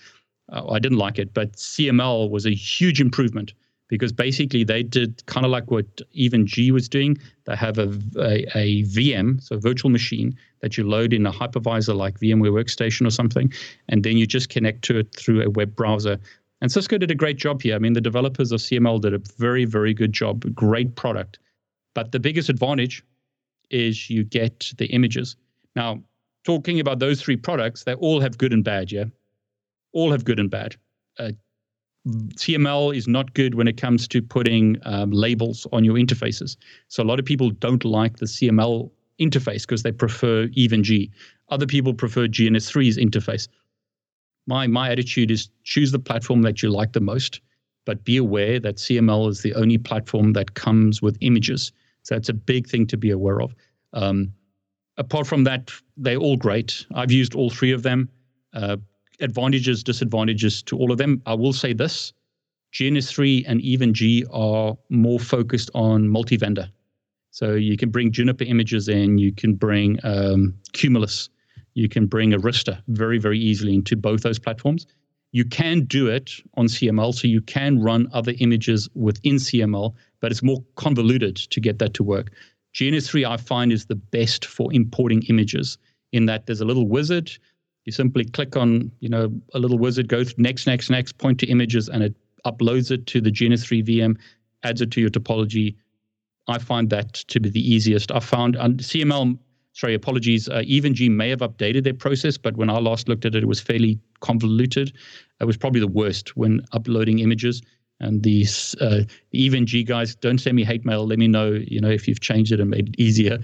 [0.53, 3.53] Uh, I didn't like it, but CML was a huge improvement
[3.89, 7.17] because basically they did kind of like what EVE-NG was doing.
[7.47, 11.33] They have a, a, a, VM, so a virtual machine that you load in a
[11.33, 13.53] hypervisor like VMware Workstation or something,
[13.89, 16.19] and then you just connect to it through a web browser
[16.61, 17.77] and Cisco did a great job here.
[17.77, 21.39] I mean, the developers of CML did a very, very good job, great product.
[21.95, 23.03] But the biggest advantage
[23.71, 25.37] is you get the images.
[25.77, 26.03] Now,
[26.45, 29.05] talking about those three products, they all have good and bad, yeah?
[29.93, 30.77] All have good and bad.
[31.19, 31.33] Uh,
[32.07, 36.57] CML is not good when it comes to putting um, labels on your interfaces.
[36.89, 38.91] So a lot of people don't like the CML
[39.21, 41.09] interface because they prefer EVE-NG.
[41.51, 43.49] Other people prefer GNS3's interface
[44.49, 47.41] my my attitude is choose the platform that you like the most,
[47.85, 51.71] but be aware that CML is the only platform that comes with images.
[52.03, 53.55] So that's a big thing to be aware of.
[53.93, 54.33] Um,
[54.97, 56.87] apart from that, they're all great.
[56.95, 58.09] I've used all three of them.
[58.55, 58.79] Uh,
[59.21, 61.21] advantages, disadvantages to all of them.
[61.27, 62.15] I will say this:
[62.73, 66.71] GNS3 and EVE-NG are more focused on multi-vendor.
[67.31, 71.29] So you can bring Juniper images in, you can bring um, Cumulus
[71.79, 74.85] you can bring a Arista very, very easily into both those platforms.
[75.31, 80.33] You can do it on CML, so you can run other images within CML, but
[80.33, 82.33] it's more convoluted to get that to work.
[82.75, 85.79] GNS3, I find, is the best for importing images
[86.13, 87.31] in that there's a little wizard.
[87.85, 91.47] You simply click on, you know, a little wizard, go next, next, next, point to
[91.47, 94.17] images, and it uploads it to the GNS3 VM,
[94.65, 95.77] adds it to your topology.
[96.49, 98.11] I find that to be the easiest.
[98.11, 99.39] I found on CML
[99.79, 100.49] sorry, apologies.
[100.49, 103.47] Uh, EVE-NG may have updated their process, but when I last looked at it, it
[103.47, 104.93] was fairly convoluted.
[105.41, 107.63] It was probably the worst when uploading images.
[108.01, 111.07] And these uh, EVE-NG guys, don't send me hate mail.
[111.07, 113.39] Let me know, you know, if you've changed it and made it easier.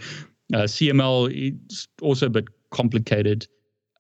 [0.52, 1.30] Uh, CML
[1.70, 3.46] is also a bit complicated.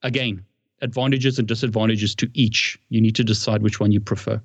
[0.02, 0.44] Again,
[0.82, 2.78] advantages and disadvantages to each.
[2.88, 4.42] You need to decide which one you prefer.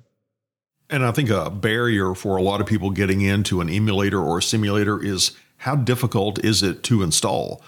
[0.88, 4.38] And I think a barrier for a lot of people getting into an emulator or
[4.38, 7.62] a simulator is how difficult is it to install?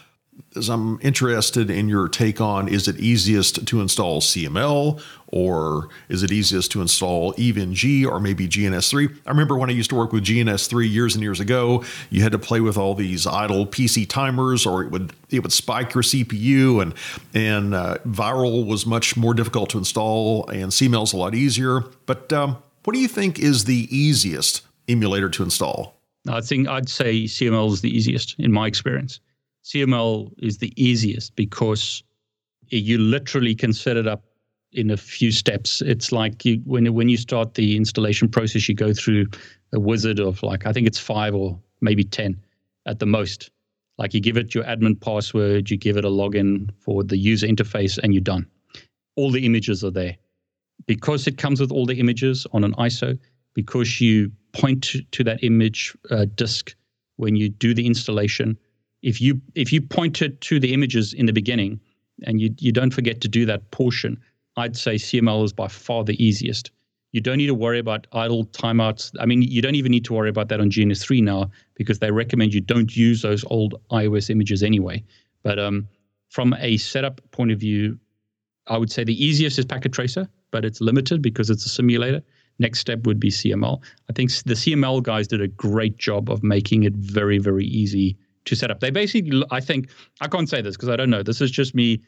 [0.57, 6.23] As I'm interested in your take on is it easiest to install CML or is
[6.23, 9.19] it easiest to install EVE-NG or maybe GNS3?
[9.27, 12.33] I remember when I used to work with GNS3 years and years ago, you had
[12.33, 16.03] to play with all these idle PC timers or it would it would spike your
[16.03, 16.95] CPU and
[17.35, 21.81] and uh, VIRL was much more difficult to install and CML's a lot easier.
[22.07, 25.97] But um, what do you think is the easiest emulator to install?
[26.29, 29.21] I think I'd say CML is the easiest in my experience.
[29.65, 32.03] CML is the easiest because
[32.69, 34.25] you literally can set it up
[34.73, 35.83] in a few steps.
[35.83, 39.27] It's like you, when when you start the installation process, you go through
[39.73, 42.41] a wizard of like I think it's five or maybe ten
[42.87, 43.51] at the most.
[43.99, 47.47] Like you give it your admin password, you give it a login for the user
[47.47, 48.47] interface, and you're done.
[49.17, 50.17] All the images are there.
[50.87, 53.19] Because it comes with all the images on an ISO,
[53.55, 56.75] because you point to, that image uh, disk
[57.17, 58.59] when you do the installation.
[59.03, 61.81] If you if you point it to the images in the beginning,
[62.25, 64.19] and you you don't forget to do that portion,
[64.57, 66.71] I'd say CML is by far the easiest.
[67.13, 69.13] You don't need to worry about idle timeouts.
[69.21, 72.11] I mean, you don't even need to worry about that on GNS3 now because they
[72.11, 75.05] recommend you don't use those old iOS images anyway.
[75.43, 75.89] But um,
[76.31, 77.99] from a setup point of view,
[78.67, 82.23] I would say the easiest is Packet Tracer, but it's limited because it's a simulator.
[82.59, 83.83] Next step would be CML.
[84.09, 88.17] I think the CML guys did a great job of making it very, very easy
[88.45, 88.81] to set up.
[88.81, 91.23] They basically, I think, I can't say this because I don't know.
[91.23, 92.01] This is just me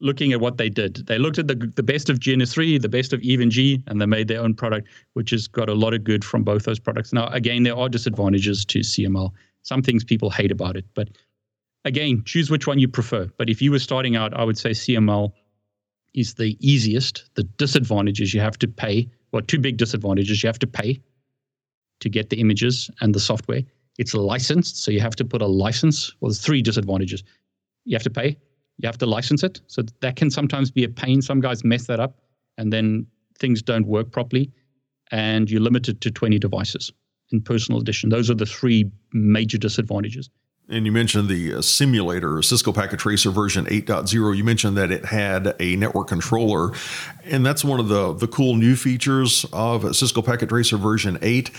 [0.00, 1.06] looking at what they did.
[1.06, 4.28] They looked at the the best of GNS3, the best of EVE-NG, and they made
[4.28, 7.12] their own product, which has got a lot of good from both those products.
[7.12, 9.30] Now, again, there are disadvantages to CML.
[9.62, 11.08] Some things people hate about it, but
[11.84, 13.30] again, choose which one you prefer.
[13.38, 15.32] But if you were starting out, I would say CML
[16.14, 17.24] is the easiest.
[17.34, 19.08] The disadvantages you have to pay.
[19.32, 21.00] Well, two big disadvantages you have to pay
[22.00, 23.62] to get the images and the software.
[23.98, 26.12] It's licensed, so you have to put a license.
[26.20, 27.22] Well, there's three disadvantages.
[27.84, 28.36] You have to pay
[28.78, 29.60] you have to license it.
[29.66, 31.22] So that can sometimes be a pain.
[31.22, 32.18] Some guys mess that up
[32.58, 33.06] and then
[33.38, 34.50] things don't work properly.
[35.10, 36.92] And you're limited to 20 devices
[37.30, 38.10] in personal edition.
[38.10, 40.30] Those are the three major disadvantages.
[40.66, 44.34] And you mentioned the uh, simulator, Cisco Packet Tracer version 8.0.
[44.34, 46.72] You mentioned that it had a network controller,
[47.24, 51.50] and that's one of the the cool new features of Cisco Packet Tracer version 8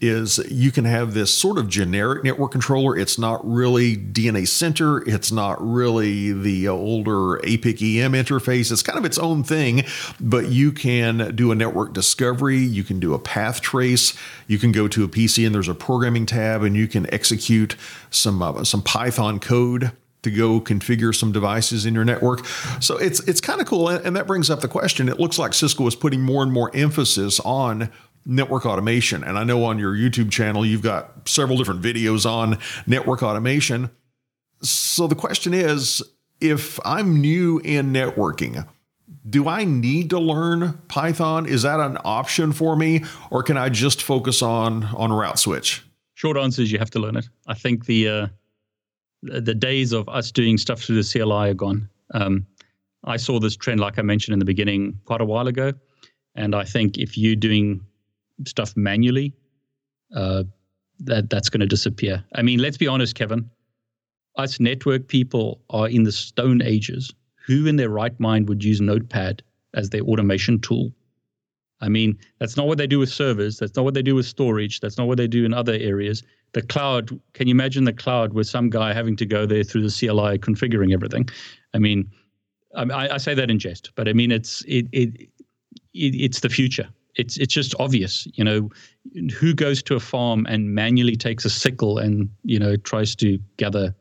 [0.00, 2.96] is you can have this sort of generic network controller.
[2.96, 5.06] It's not really DNA Center.
[5.08, 8.72] It's not really the older APIC EM interface.
[8.72, 9.84] It's kind of its own thing,
[10.18, 12.58] but you can do a network discovery.
[12.58, 14.16] You can do a path trace.
[14.46, 17.76] You can go to a PC and there's a programming tab and you can execute
[18.10, 22.44] some uh, some Python code to go configure some devices in your network.
[22.80, 25.08] So it's it's kind of cool, and that brings up the question.
[25.08, 27.90] It looks like Cisco is putting more and more emphasis on
[28.26, 29.24] network automation.
[29.24, 33.90] And I know on your YouTube channel, you've got several different videos on network automation.
[34.62, 36.02] So the question is
[36.40, 38.66] if I'm new in networking,
[39.28, 41.46] do I need to learn Python?
[41.46, 45.82] Is that an option for me, or can I just focus on on route switch?
[46.14, 47.28] Short answer is you have to learn it.
[47.46, 48.26] I think the uh,
[49.22, 51.88] the days of us doing stuff through the CLI are gone.
[52.14, 52.46] Um,
[53.04, 55.72] I saw this trend, like I mentioned in the beginning, quite a while ago,
[56.34, 57.84] and I think if you're doing
[58.46, 59.34] stuff manually,
[60.14, 60.44] uh,
[61.00, 62.24] that that's going to disappear.
[62.34, 63.50] I mean, let's be honest, Kevin.
[64.36, 67.12] Us network people are in the stone ages.
[67.46, 69.42] Who in their right mind would use Notepad
[69.74, 70.92] as their automation tool?
[71.80, 73.58] I mean, that's not what they do with servers.
[73.58, 74.80] That's not what they do with storage.
[74.80, 76.22] That's not what they do in other areas.
[76.52, 79.88] The cloud, can you imagine the cloud with some guy having to go there through
[79.88, 81.28] the CLI configuring everything?
[81.72, 82.10] I mean,
[82.76, 86.48] I, I say that in jest, but I mean, it's it, it, it it's the
[86.48, 88.26] future it's it's just obvious.
[88.34, 88.70] You know,
[89.32, 93.38] who goes to a farm and manually takes a sickle and you know tries to
[93.56, 93.94] gather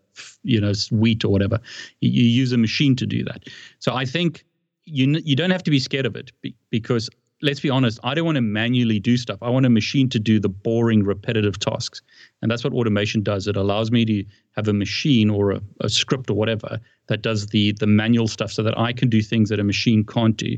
[0.44, 1.60] you know wheat or whatever.
[2.02, 3.44] You, use a machine to do that.
[3.80, 4.46] So I think
[4.86, 6.32] you you don't have to be scared of it
[6.70, 7.10] because
[7.42, 9.38] let's be honest, I don't want to manually do stuff.
[9.42, 12.02] I want a machine to do the boring, repetitive tasks.
[12.42, 13.48] And that's what automation does.
[13.48, 17.48] It allows me to have a machine or a, a, script or whatever that does
[17.48, 20.58] the the manual stuff so that I can do things that a machine can't do.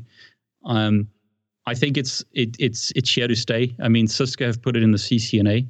[0.66, 1.08] Um,
[1.66, 3.76] I think it's it, it's it's here to stay.
[3.82, 5.68] I mean, Cisco have put it in the CCNA.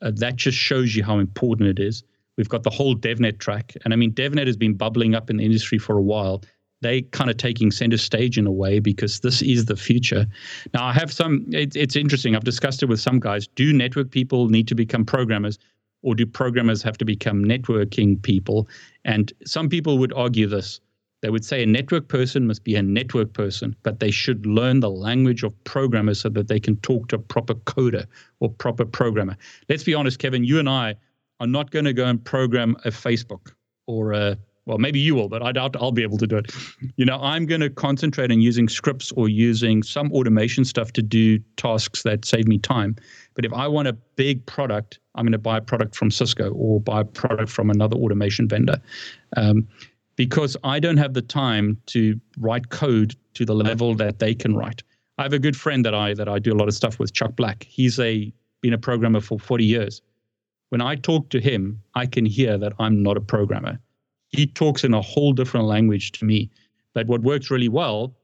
[0.00, 2.04] Uh, that just shows you how important it is.
[2.36, 5.36] We've got the whole DevNet track, and I mean, DevNet has been bubbling up in
[5.36, 6.42] the industry for a while.
[6.80, 10.26] They kind of taking center stage in a way because this is the future.
[10.74, 11.46] Now, I have some.
[11.50, 12.34] It, it's interesting.
[12.34, 13.46] I've discussed it with some guys.
[13.48, 15.58] Do network people need to become programmers,
[16.02, 18.68] or do programmers have to become networking people?
[19.04, 20.80] And some people would argue this
[21.22, 24.80] they would say a network person must be a network person, but they should learn
[24.80, 28.06] the language of programmers so that they can talk to a proper coder
[28.40, 29.36] or proper programmer.
[29.68, 30.96] Let's be honest, Kevin, you and I
[31.40, 33.52] are not going to go and program a Facebook
[33.86, 36.52] or a well, maybe you will, but I doubt I'll be able to do it.
[36.94, 41.02] You know, I'm going to concentrate on using scripts or using some automation stuff to
[41.02, 42.94] do tasks that save me time.
[43.34, 46.52] But if I want a big product, I'm going to buy a product from Cisco
[46.52, 48.80] or buy a product from another automation vendor.
[49.36, 49.66] Um,
[50.16, 54.54] because I don't have the time to write code to the level that they can
[54.54, 54.82] write.
[55.18, 57.12] I have a good friend that I that I do a lot of stuff with,
[57.12, 57.64] Chuck Black.
[57.68, 60.02] He's a been a programmer for 40 years.
[60.70, 63.78] When I talk to him, I can hear that I'm not a programmer.
[64.28, 66.50] He talks in a whole different language to me.
[66.94, 68.14] But what works really well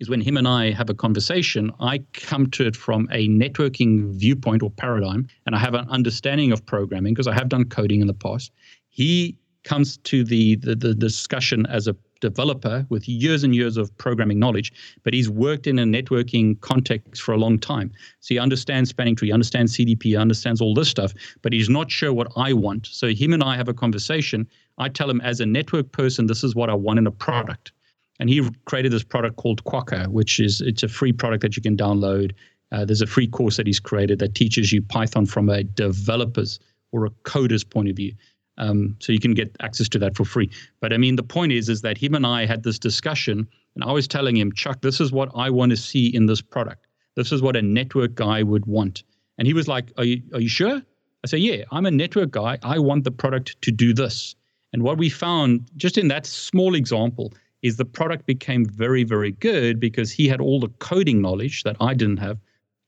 [0.00, 4.12] is when him and I have a conversation, I come to it from a networking
[4.14, 8.00] viewpoint or paradigm, and I have an understanding of programming because I have done coding
[8.00, 8.52] in the past.
[8.88, 13.94] He comes to the, the, the discussion as a developer with years and years of
[13.98, 17.92] programming knowledge, but he's worked in a networking context for a long time.
[18.20, 22.12] So he understands spanning tree, understands CDP, understands all this stuff, but he's not sure
[22.14, 22.86] what I want.
[22.86, 24.48] So him and I have a conversation.
[24.78, 27.72] I tell him as a network person, this is what I want in a product
[28.18, 31.62] and he created this product called Quokka, which is it's a free product that you
[31.62, 32.32] can download.
[32.72, 36.58] Uh, there's a free course that he's created that teaches you Python from a developer's
[36.92, 38.14] or a coder's point of view.
[38.58, 40.50] Um, so you can get access to that for free.
[40.80, 43.84] But I mean, the point is, is that him and I had this discussion, and
[43.84, 46.86] I was telling him, Chuck, this is what I want to see in this product.
[47.16, 49.04] This is what a network guy would want.
[49.38, 50.82] And he was like, Are you, are you sure?
[51.24, 52.58] I said, Yeah, I'm a network guy.
[52.62, 54.34] I want the product to do this.
[54.72, 59.32] And what we found just in that small example is the product became very, very
[59.32, 62.38] good because he had all the coding knowledge that I didn't have.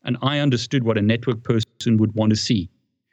[0.04, 2.68] And I understood what a network person would want to see.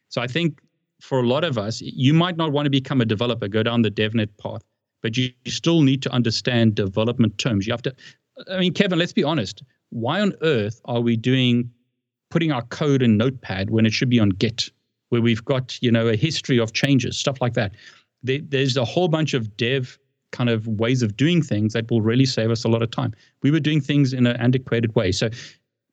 [0.10, 0.60] So I think
[1.06, 3.84] for a lot of us, you might not want to become a developer, go down
[3.84, 4.63] the DevNet path,
[5.04, 7.68] but you, still need to understand development terms.
[7.68, 7.96] You have to,
[8.52, 9.62] I mean, Kevin, let's be honest.
[9.91, 11.70] Why on earth are we doing
[12.32, 14.72] putting our code in Notepad when it should be on Git,
[15.10, 17.76] where we've got you know a history of changes, stuff like that?
[18.24, 20.00] There, there's a whole bunch of dev
[20.32, 23.13] kind of ways of doing things that will really save us a lot of time.
[23.44, 25.12] We were doing things in an antiquated way.
[25.12, 25.30] So,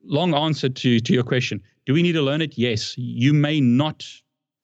[0.05, 2.57] long answer to, to your question do we need to learn it?
[2.57, 2.96] Yes.
[2.96, 4.05] You may not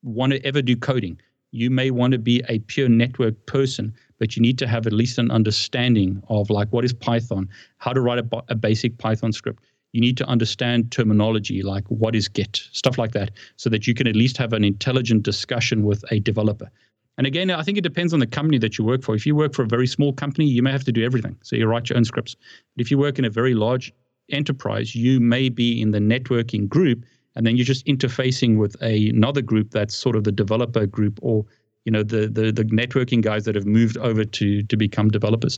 [0.02, 1.20] want to ever do coding.
[1.50, 4.92] You may want to be a pure network person, but you need to have at
[4.92, 9.32] least an understanding of like what is Python, how to write a, a basic Python
[9.32, 9.64] script.
[9.92, 13.94] You need to understand terminology like what is Git, stuff like that, so that you
[13.94, 16.70] can at least have an intelligent discussion with a developer.
[17.16, 19.14] And again, I think it depends on the company that you work for.
[19.14, 21.36] If you work for a very small company, you may have to do everything.
[21.42, 22.36] So you write your own scripts.
[22.76, 23.92] But if you work in a very large
[24.30, 27.04] enterprise, you may be in the networking group
[27.38, 31.18] and then you're just interfacing with a, another group that's sort of the developer group
[31.22, 31.46] or
[31.84, 35.56] you know the, the the networking guys that have moved over to to become developers.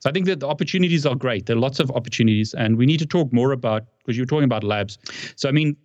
[0.00, 1.46] So I think that the opportunities are great.
[1.46, 4.26] There are lots of opportunities, and we need to talk more about because you were
[4.26, 4.98] talking about labs.
[5.36, 5.76] So I mean,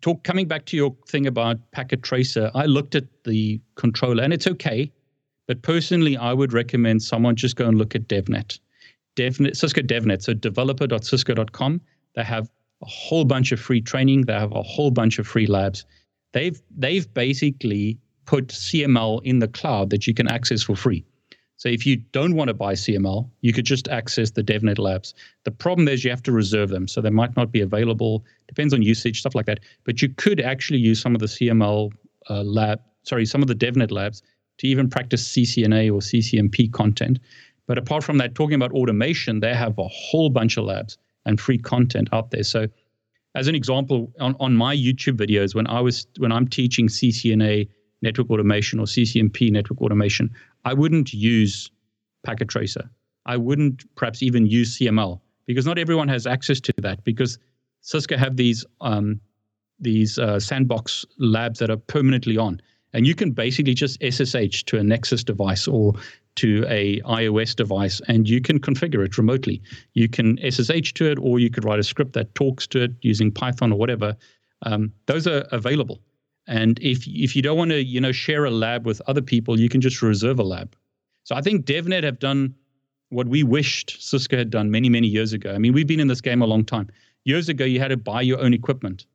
[0.00, 4.32] talk coming back to your thing about packet tracer, I looked at the controller and
[4.32, 4.92] it's okay.
[5.48, 8.60] But personally, I would recommend someone just go and look at DevNet.
[9.16, 11.80] DevNet Cisco DevNet, so developer.cisco.com.
[12.14, 12.48] They have
[12.82, 14.22] a whole bunch of free training.
[14.22, 15.84] They have a whole bunch of free labs.
[16.32, 21.04] They've they've basically put CML in the cloud that you can access for free.
[21.56, 25.12] So if you don't want to buy CML, you could just access the DevNet labs.
[25.42, 28.24] The problem is you have to reserve them, so they might not be available.
[28.46, 29.60] Depends on usage, stuff like that.
[29.82, 31.90] But you could actually use some of the CML
[32.30, 34.22] uh, lab, sorry, some of the DevNet labs
[34.58, 37.18] to even practice CCNA or CCNP content.
[37.66, 40.96] But apart from that, talking about automation, they have a whole bunch of labs
[41.28, 42.42] and free content out there.
[42.42, 42.66] So
[43.34, 47.68] as an example, on, on my YouTube videos, when I was when I'm teaching CCNA
[48.02, 50.30] network automation or CCNP network automation,
[50.64, 51.70] I wouldn't use
[52.24, 52.90] Packet Tracer.
[53.26, 57.38] I wouldn't perhaps even use CML because not everyone has access to that because
[57.82, 59.20] Cisco have these um,
[59.78, 62.60] these uh, sandbox labs that are permanently on,
[62.94, 65.92] and you can basically just SSH to a Nexus device or
[66.38, 69.62] to a IOS device, and you can configure it remotely.
[69.94, 72.92] You can SSH to it, or you could write a script that talks to it
[73.02, 74.16] using Python or whatever.
[74.62, 76.00] Um, those are available.
[76.46, 79.60] And if if you don't want to, you know, share a lab with other people,
[79.60, 80.74] you can just reserve a lab.
[81.24, 82.54] So I think DevNet have done
[83.10, 85.52] what we wished Cisco had done many, many years ago.
[85.54, 86.88] I mean, we've been in this game a long time.
[87.24, 89.06] Years ago, you had to buy your own equipment.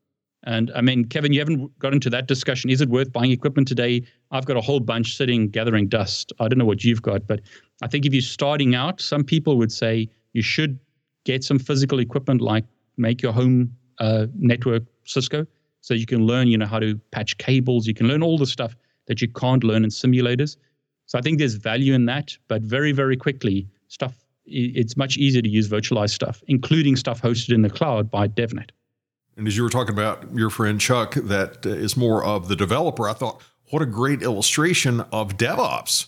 [0.45, 2.69] And I mean, Kevin, you haven't got into that discussion.
[2.69, 4.03] Is it worth buying equipment today?
[4.31, 6.33] I've got a whole bunch sitting gathering dust.
[6.39, 7.41] I don't know what you've got, but
[7.81, 10.79] I think if you're starting out, some people would say you should
[11.23, 12.65] get some physical equipment like
[12.97, 15.45] make your home uh, network Cisco
[15.81, 17.87] so you can learn, you know, how to patch cables.
[17.87, 18.75] You can learn all the stuff
[19.07, 20.57] that you can't learn in simulators.
[21.05, 25.41] So I think there's value in that, but very, very quickly, stuff it's much easier
[25.41, 28.71] to use virtualized stuff, including stuff hosted in the cloud by DevNet.
[29.35, 33.09] And as you were talking about your friend Chuck, that uh, more of the developer,
[33.09, 36.07] I thought, what a great illustration of DevOps.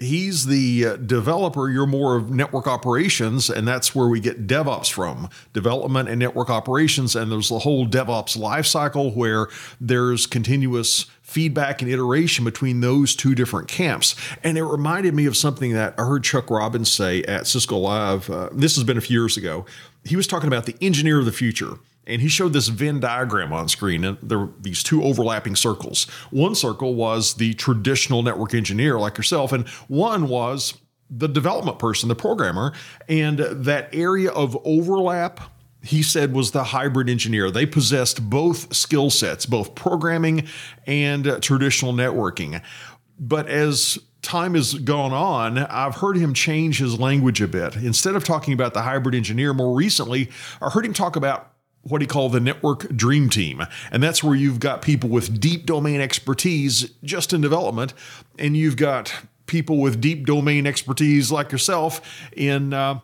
[0.00, 4.92] He's the uh, developer you're more of network operations and that's where we get devops
[4.92, 5.28] from.
[5.52, 9.48] Development and network operations and there's the whole devops lifecycle where
[9.80, 14.14] there's continuous feedback and iteration between those two different camps.
[14.44, 18.30] And it reminded me of something that i heard chuck robbins say at cisco live
[18.30, 19.66] uh, this has been a few years ago.
[20.04, 21.78] He was talking about the engineer of the future
[22.08, 26.04] and he showed this Venn diagram on screen, and there were these two overlapping circles.
[26.30, 30.74] One circle was the traditional network engineer like yourself, and one was
[31.10, 32.72] the development person, the programmer,
[33.08, 35.40] and that area of overlap
[35.80, 37.50] he said was the hybrid engineer.
[37.50, 40.48] They possessed both skill sets, both programming
[40.86, 42.60] and traditional networking.
[43.18, 47.76] But as time has gone on, I've heard him change his language a bit.
[47.76, 50.30] Instead of talking about the hybrid engineer, more recently,
[50.60, 51.52] I heard him talk about
[51.88, 53.62] what he called the network dream team.
[53.90, 57.94] And that's where you've got people with deep domain expertise just in development,
[58.38, 59.12] and you've got
[59.46, 62.00] people with deep domain expertise like yourself
[62.32, 63.00] in uh,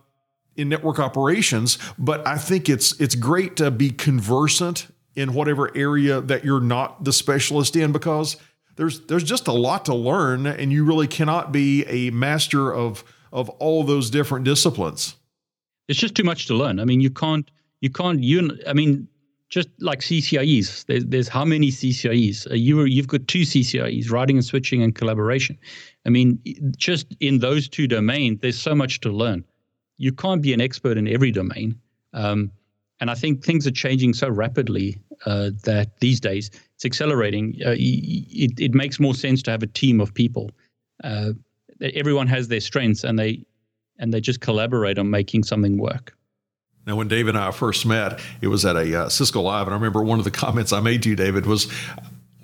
[0.57, 1.79] in network operations.
[1.99, 7.05] But I think it's it's great to be conversant in whatever area that you're not
[7.05, 8.37] the specialist in because
[8.77, 13.05] there's there's just a lot to learn, and you really cannot be a master of
[13.33, 15.17] of all those different disciplines.
[15.89, 16.81] It's just too much to learn.
[16.81, 17.51] I mean, you can't
[17.85, 18.59] you can't you.
[18.67, 19.07] I mean,
[19.51, 22.51] just like CCIEs, there's, there's how many CCIEs?
[22.51, 25.59] Uh, you you've got two CCIEs, routing and switching and collaboration.
[26.07, 26.41] I mean,
[26.79, 29.45] just in those two domains, there's so much to learn.
[29.99, 31.79] You can't be an expert in every domain.
[32.15, 32.51] Um,
[33.01, 37.55] and I think things are changing so rapidly uh, that these days it's accelerating.
[37.67, 40.51] Uh, it, it makes more sense to have a team of people.
[41.03, 41.33] Uh,
[41.83, 43.45] everyone has their strengths, and they
[43.99, 46.17] and they just collaborate on making something work.
[46.87, 49.75] Now, when David and I first met, it was at a uh, Cisco Live, and
[49.75, 51.73] I remember one of the comments I made to you, David, was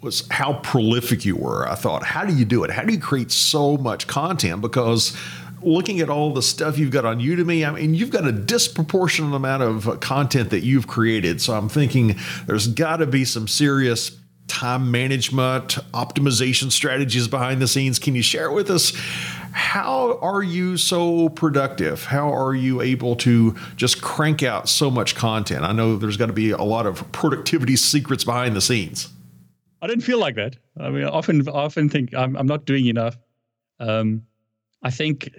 [0.03, 1.69] was how prolific you were.
[1.69, 2.71] I thought, how do you do it?
[2.71, 4.63] How do you create so much content?
[4.63, 5.15] Because
[5.63, 9.35] looking at all the stuff you've got on Udemy, I mean, you've got a disproportionate
[9.35, 11.43] amount of content that you've created.
[11.43, 12.17] So I'm thinking
[12.47, 14.17] there's got to be some serious
[14.47, 17.99] time management, optimization strategies behind the scenes.
[17.99, 18.93] Can you share with us?
[19.53, 22.05] How are you so productive?
[22.05, 25.65] How are you able to just crank out so much content?
[25.65, 29.09] I know there's got to be a lot of productivity secrets behind the scenes.
[29.83, 30.57] I don't feel like that.
[30.79, 33.17] I mean, I often, often think I'm, I'm not doing enough.
[33.79, 34.23] Um,
[34.83, 35.31] I think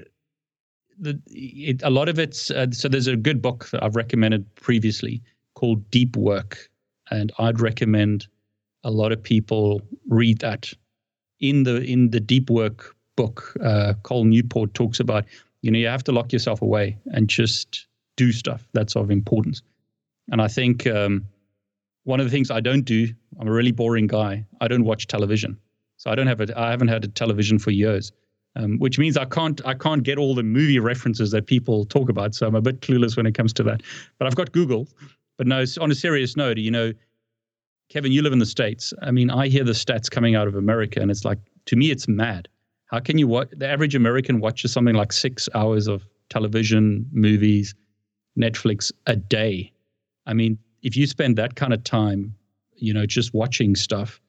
[0.99, 4.53] the, it, a lot of it's uh, so there's a good book that I've recommended
[4.55, 5.21] previously
[5.55, 6.69] called Deep Work,
[7.09, 8.27] and I'd recommend
[8.83, 10.71] a lot of people read that.
[11.39, 15.25] In the in the Deep Work book, uh, Cal Newport talks about
[15.61, 17.87] you know you have to lock yourself away and just
[18.17, 19.61] do stuff that's of importance.
[20.31, 21.25] And I think um,
[22.03, 23.07] one of the things I don't do,
[23.39, 24.45] I'm a really boring guy.
[24.59, 25.57] I don't watch television,
[25.97, 28.11] so I don't have a I haven't had a television for years
[28.55, 32.09] um, which means I can't I can't get all the movie references that people talk
[32.09, 32.35] about.
[32.35, 33.81] So I'm a bit clueless when it comes to that.
[34.17, 34.87] But I've got Google.
[35.37, 36.91] But no, on a serious note, you know,
[37.89, 38.93] Kevin, you live in the states.
[39.01, 41.91] I mean, I hear the stats coming out of America, and it's like to me,
[41.91, 42.47] it's mad.
[42.91, 43.49] How can you watch?
[43.51, 47.73] The average American watches something like six hours of television, movies,
[48.37, 49.71] Netflix a day.
[50.25, 52.35] I mean, if you spend that kind of time,
[52.75, 54.19] you know, just watching stuff,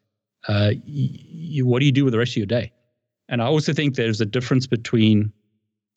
[0.49, 2.73] uh, you, what do you do with the rest of your day?
[3.29, 5.33] And I also think there's a difference between,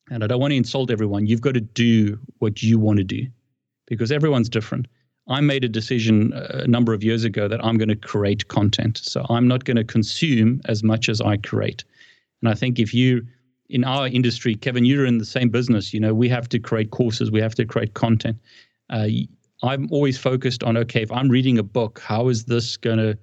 [0.09, 3.03] and I don't want to insult everyone, you've got to do what you want to
[3.03, 3.27] do
[3.87, 4.87] because everyone's different.
[5.27, 8.99] I made a decision a number of years ago that I'm going to create content.
[9.03, 11.83] So I'm not going to consume as much as I create.
[12.45, 13.25] And I think if you,
[13.69, 16.91] in our industry, Kevin, you're in the same business, you know, we have to create
[16.91, 18.37] courses, we have to create content.
[18.91, 19.07] Uh,
[19.63, 23.17] I'm always focused on okay, if I'm reading a book, how is this going to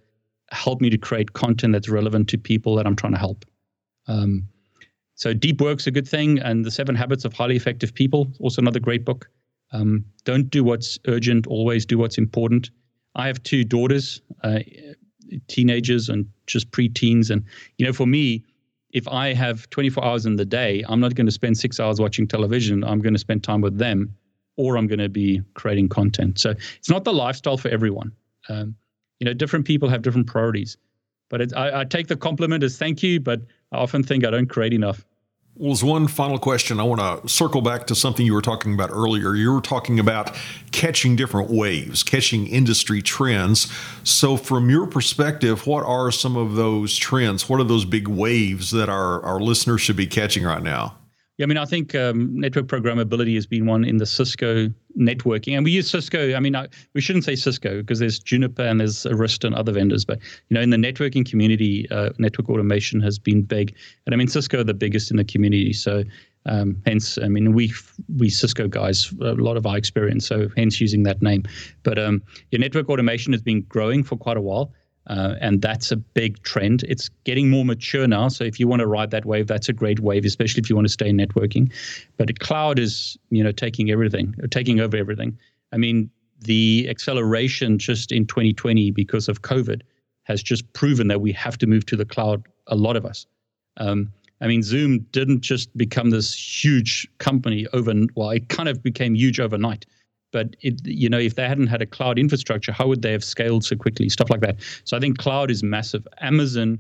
[0.51, 3.45] help me to create content that's relevant to people that I'm trying to help?
[4.09, 4.49] Um,
[5.15, 8.61] so deep work's a good thing, and the Seven Habits of Highly Effective People also
[8.61, 9.31] another great book.
[9.71, 12.71] Um, don't do what's urgent; always do what's important.
[13.15, 14.61] I have two daughters, uh,
[15.47, 17.45] teenagers and just pre-teens, and
[17.79, 18.43] you know, for me,
[18.93, 22.01] if I have 24 hours in the day, I'm not going to spend six hours
[22.01, 22.85] watching television.
[22.85, 24.15] I'm going to spend time with them,
[24.57, 26.39] or I'm going to be creating content.
[26.39, 28.13] So it's not the lifestyle for everyone.
[28.49, 28.77] Um,
[29.19, 30.77] you know, different people have different priorities.
[31.31, 33.41] But I, I take the compliment as thank you, but
[33.73, 35.07] I often think I don't create enough.
[35.55, 36.81] Well, there's one final question.
[36.81, 39.35] I want to circle back to something you were talking about earlier.
[39.35, 40.35] You were talking about
[40.71, 43.71] catching different waves, catching industry trends.
[44.03, 47.51] So, from your perspective, what are some of those trends?
[47.51, 50.97] What are those big waves that our, our listeners should be catching right now?
[51.39, 54.69] Yeah, I mean, I think um, network programmability has been one in the Cisco
[54.99, 56.35] networking, and we use Cisco.
[56.35, 59.73] I mean, I, we shouldn't say Cisco because there's Juniper and there's Arista and other
[59.73, 60.19] vendors, but
[60.49, 63.75] you know, in the networking community, uh, network automation has been big,
[64.05, 66.05] and I mean, Cisco are the biggest in the community, so.
[66.45, 67.73] Um, hence, I mean, we
[68.19, 71.45] we Cisco guys, a lot of our experience, so hence using that name.
[71.85, 72.21] But um,
[72.51, 74.73] your network automation has been growing for quite a while.
[75.09, 76.85] Uh, and that's a big trend.
[76.85, 78.29] It's getting more mature now.
[78.29, 80.77] So if you want to ride that wave, that's a great wave, especially if you
[80.77, 81.73] want to stay in networking.
[82.17, 85.37] But cloud is, you know, taking everything, taking over everything.
[85.73, 89.83] I mean, the acceleration just in 2020 because of COVID
[90.25, 93.27] has just proven that we have to move to the cloud, a lot of us.
[93.79, 98.83] Um, I mean, Zoom didn't just become this huge company over, well, it kind of
[98.83, 99.87] became huge overnight.
[100.33, 103.23] But it, you know, if they hadn't had a cloud infrastructure, how would they have
[103.23, 104.09] scaled so quickly?
[104.09, 104.57] Stuff like that.
[104.85, 106.07] So I think cloud is massive.
[106.21, 106.79] Amazon,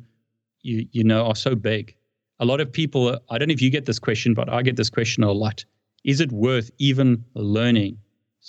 [0.62, 1.94] you you know, are so big.
[2.40, 4.76] A lot of people, I don't know if you get this question, but I get
[4.76, 5.64] this question a lot.
[6.04, 7.98] Is it worth even learning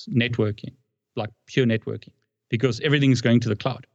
[0.09, 0.73] networking,
[1.15, 2.13] like pure networking?
[2.49, 3.85] Because everything's going to the cloud.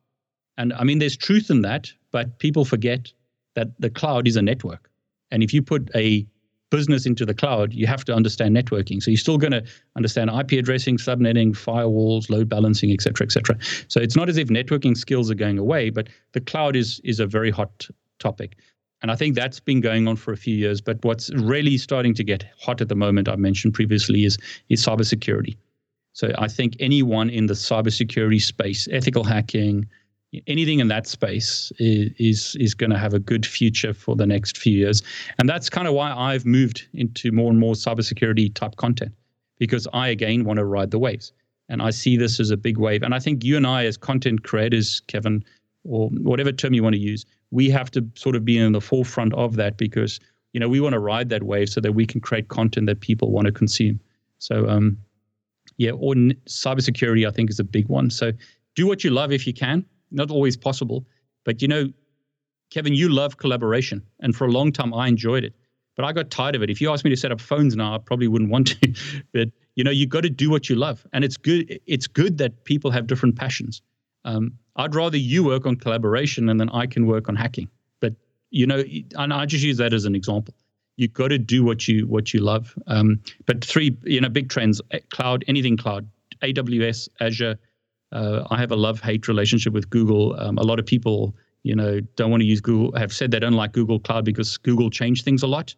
[0.57, 3.13] And I mean, there's truth in that, but people forget
[3.55, 4.91] that the cloud is a network.
[5.31, 6.27] And if you put a
[6.71, 9.03] business into the cloud, you have to understand networking.
[9.03, 9.65] So you're still going to
[9.97, 13.57] understand IP addressing, subnetting, firewalls, load balancing, et cetera, et cetera.
[13.89, 17.21] So it's not as if networking skills are going away, but the cloud is is
[17.21, 17.89] a very hot
[18.19, 18.57] topic.
[19.01, 20.81] And I think that's been going on for a few years.
[20.81, 24.37] But what's really starting to get hot at the moment, I mentioned previously, is
[24.69, 25.57] is cybersecurity.
[26.13, 29.87] So I think anyone in the cybersecurity space, ethical hacking,
[30.47, 34.59] anything in that space is is, going to have a good future for the next
[34.59, 35.03] few years.
[35.39, 39.13] And that's kind of why I've moved into more and more cybersecurity type content
[39.59, 41.33] because I again want to ride the waves.
[41.69, 43.03] And I see this as a big wave.
[43.03, 45.45] And I think you and I, as content creators, Kevin,
[45.85, 48.81] or whatever term you want to use, we have to sort of be in the
[48.81, 50.21] forefront of that because
[50.53, 53.01] you know we want to ride that wave so that we can create content that
[53.01, 54.01] people want to consume.
[54.39, 54.99] So um,
[55.79, 58.11] yeah, or cybersecurity I think is a big one.
[58.11, 58.33] So
[58.75, 61.07] do what you love if you can not always possible.
[61.45, 61.93] But you know,
[62.71, 65.55] Kevin, you love collaboration, and for a long time I enjoyed it.
[65.97, 66.71] But I got tired of it.
[66.71, 69.23] If you asked me to set up phones now, I probably wouldn't want to.
[69.33, 71.81] but you know, you got to do what you love, and it's good.
[71.87, 73.83] It's good that people have different passions.
[74.25, 77.69] Um, I'd rather you work on collaboration and then I can work on hacking.
[78.01, 78.15] But
[78.51, 78.83] you know,
[79.17, 80.55] and I just use that as an example.
[80.97, 82.75] You got to do what you what you love.
[82.87, 86.09] Um, but three, you know, big trends: eh, cloud, anything cloud,
[86.43, 87.59] AWS, Azure,
[88.13, 90.39] uh, I have a love hate relationship with Google.
[90.39, 93.39] Um, a lot of people, you know, don't want to use Google, have said they
[93.39, 95.75] don't like Google Cloud because Google changed things a lot.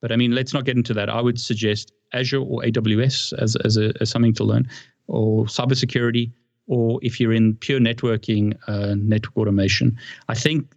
[0.00, 1.10] But I mean, let's not get into that.
[1.10, 4.68] I would suggest Azure or AWS as, as, a, as something to learn,
[5.06, 6.32] or cybersecurity,
[6.66, 9.96] or if you're in pure networking, uh, network automation.
[10.28, 10.74] I think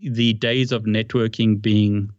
[0.00, 2.10] the days of networking being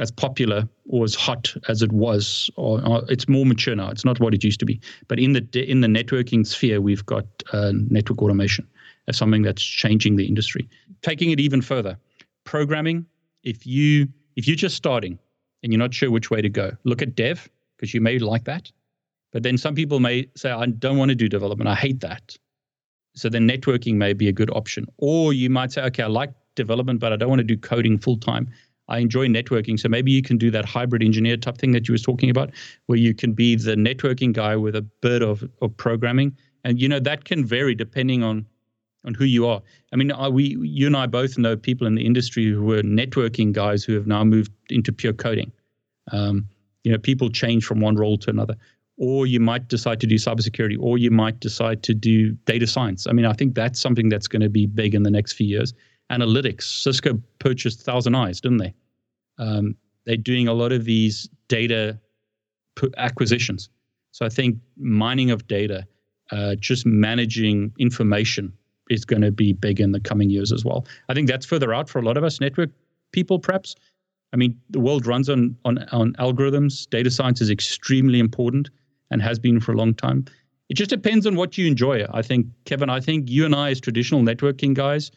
[0.00, 3.90] as popular or as hot as it was, or, or, it's more mature now.
[3.90, 4.80] It's not what it used to be.
[5.08, 8.66] But in the in the networking sphere, we've got uh, network automation
[9.06, 10.68] as something that's changing the industry.
[11.02, 11.96] Taking it even further,
[12.44, 13.06] programming.
[13.44, 15.18] If you if you're just starting
[15.62, 18.44] and you're not sure which way to go, look at dev because you may like
[18.44, 18.70] that.
[19.32, 21.68] But then some people may say, I don't want to do development.
[21.68, 22.36] I hate that.
[23.16, 24.86] So then networking may be a good option.
[24.98, 27.98] Or you might say, okay, I like development, but I don't want to do coding
[27.98, 28.48] full time.
[28.88, 29.78] I enjoy networking.
[29.78, 32.50] So maybe you can do that hybrid engineer type thing that you was talking about,
[32.86, 36.36] where you can be the networking guy with a bit of, of programming.
[36.64, 38.46] And you know that can vary depending on
[39.06, 39.60] on who you are.
[39.92, 42.82] I mean, are we you and I both know people in the industry who were
[42.82, 45.52] networking guys who have now moved into pure coding.
[46.10, 46.48] Um,
[46.84, 48.56] you know, people change from one role to another.
[48.96, 53.08] Or you might decide to do cybersecurity, or you might decide to do data science.
[53.08, 55.46] I mean, I think that's something that's going to be big in the next few
[55.46, 55.74] years
[56.10, 56.62] analytics.
[56.82, 58.74] Cisco purchased ThousandEyes, didn't they?
[59.38, 61.98] Um, they're doing a lot of these data
[62.96, 63.68] acquisitions.
[64.12, 65.86] So I think mining of data,
[66.30, 68.52] uh, just managing information
[68.90, 70.86] is going to be big in the coming years as well.
[71.08, 72.70] I think that's further out for a lot of us network
[73.12, 73.74] people, perhaps.
[74.32, 76.88] I mean, the world runs on on on algorithms.
[76.90, 78.70] Data science is extremely important
[79.10, 80.24] and has been for a long time.
[80.68, 82.04] It just depends on what you enjoy.
[82.12, 85.10] I think, Kevin, I think you and I, as traditional networking guys,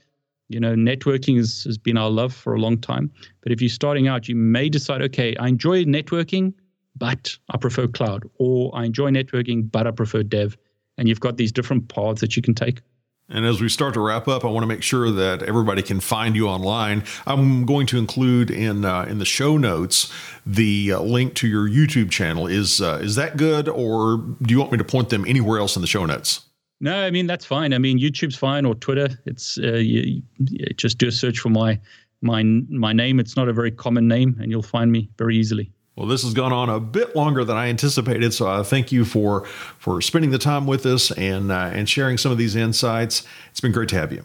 [0.50, 3.12] you know, networking is, has been our love for a long time.
[3.42, 6.54] But if you're starting out, you may decide, okay, I enjoy networking,
[6.96, 10.58] but I prefer cloud, or I enjoy networking, but I prefer dev.
[10.98, 12.82] And you've got these different paths that you can take.
[13.30, 16.00] And as we start to wrap up, I want to make sure that everybody can
[16.00, 17.04] find you online.
[17.26, 20.12] I'm going to include in uh, in the show notes
[20.46, 22.48] the uh, link to your YouTube channel.
[22.48, 25.76] Is uh, is that good, or do you want me to point them anywhere else
[25.76, 26.47] in the show notes?
[26.80, 27.74] No, I mean that's fine.
[27.74, 29.10] I mean YouTube's fine or Twitter.
[29.26, 31.80] It's uh, you, you just do a search for my
[32.22, 33.20] my my name.
[33.20, 35.72] It's not a very common name, and you'll find me very easily.
[35.96, 39.04] Well, this has gone on a bit longer than I anticipated, so I thank you
[39.04, 39.46] for
[39.80, 43.24] for spending the time with us and uh, and sharing some of these insights.
[43.50, 44.24] It's been great to have you.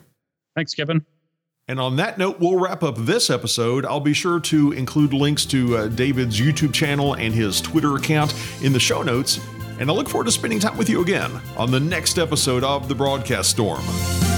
[0.55, 1.05] Thanks, Kevin.
[1.69, 3.87] And on that note, we'll wrap up this episode.
[3.87, 8.35] I'll be sure to include links to uh, David's YouTube channel and his Twitter account
[8.63, 9.41] in the show notes
[9.79, 12.89] and I look forward to spending time with you again on the next episode of
[12.89, 14.32] The Broadcast Storm.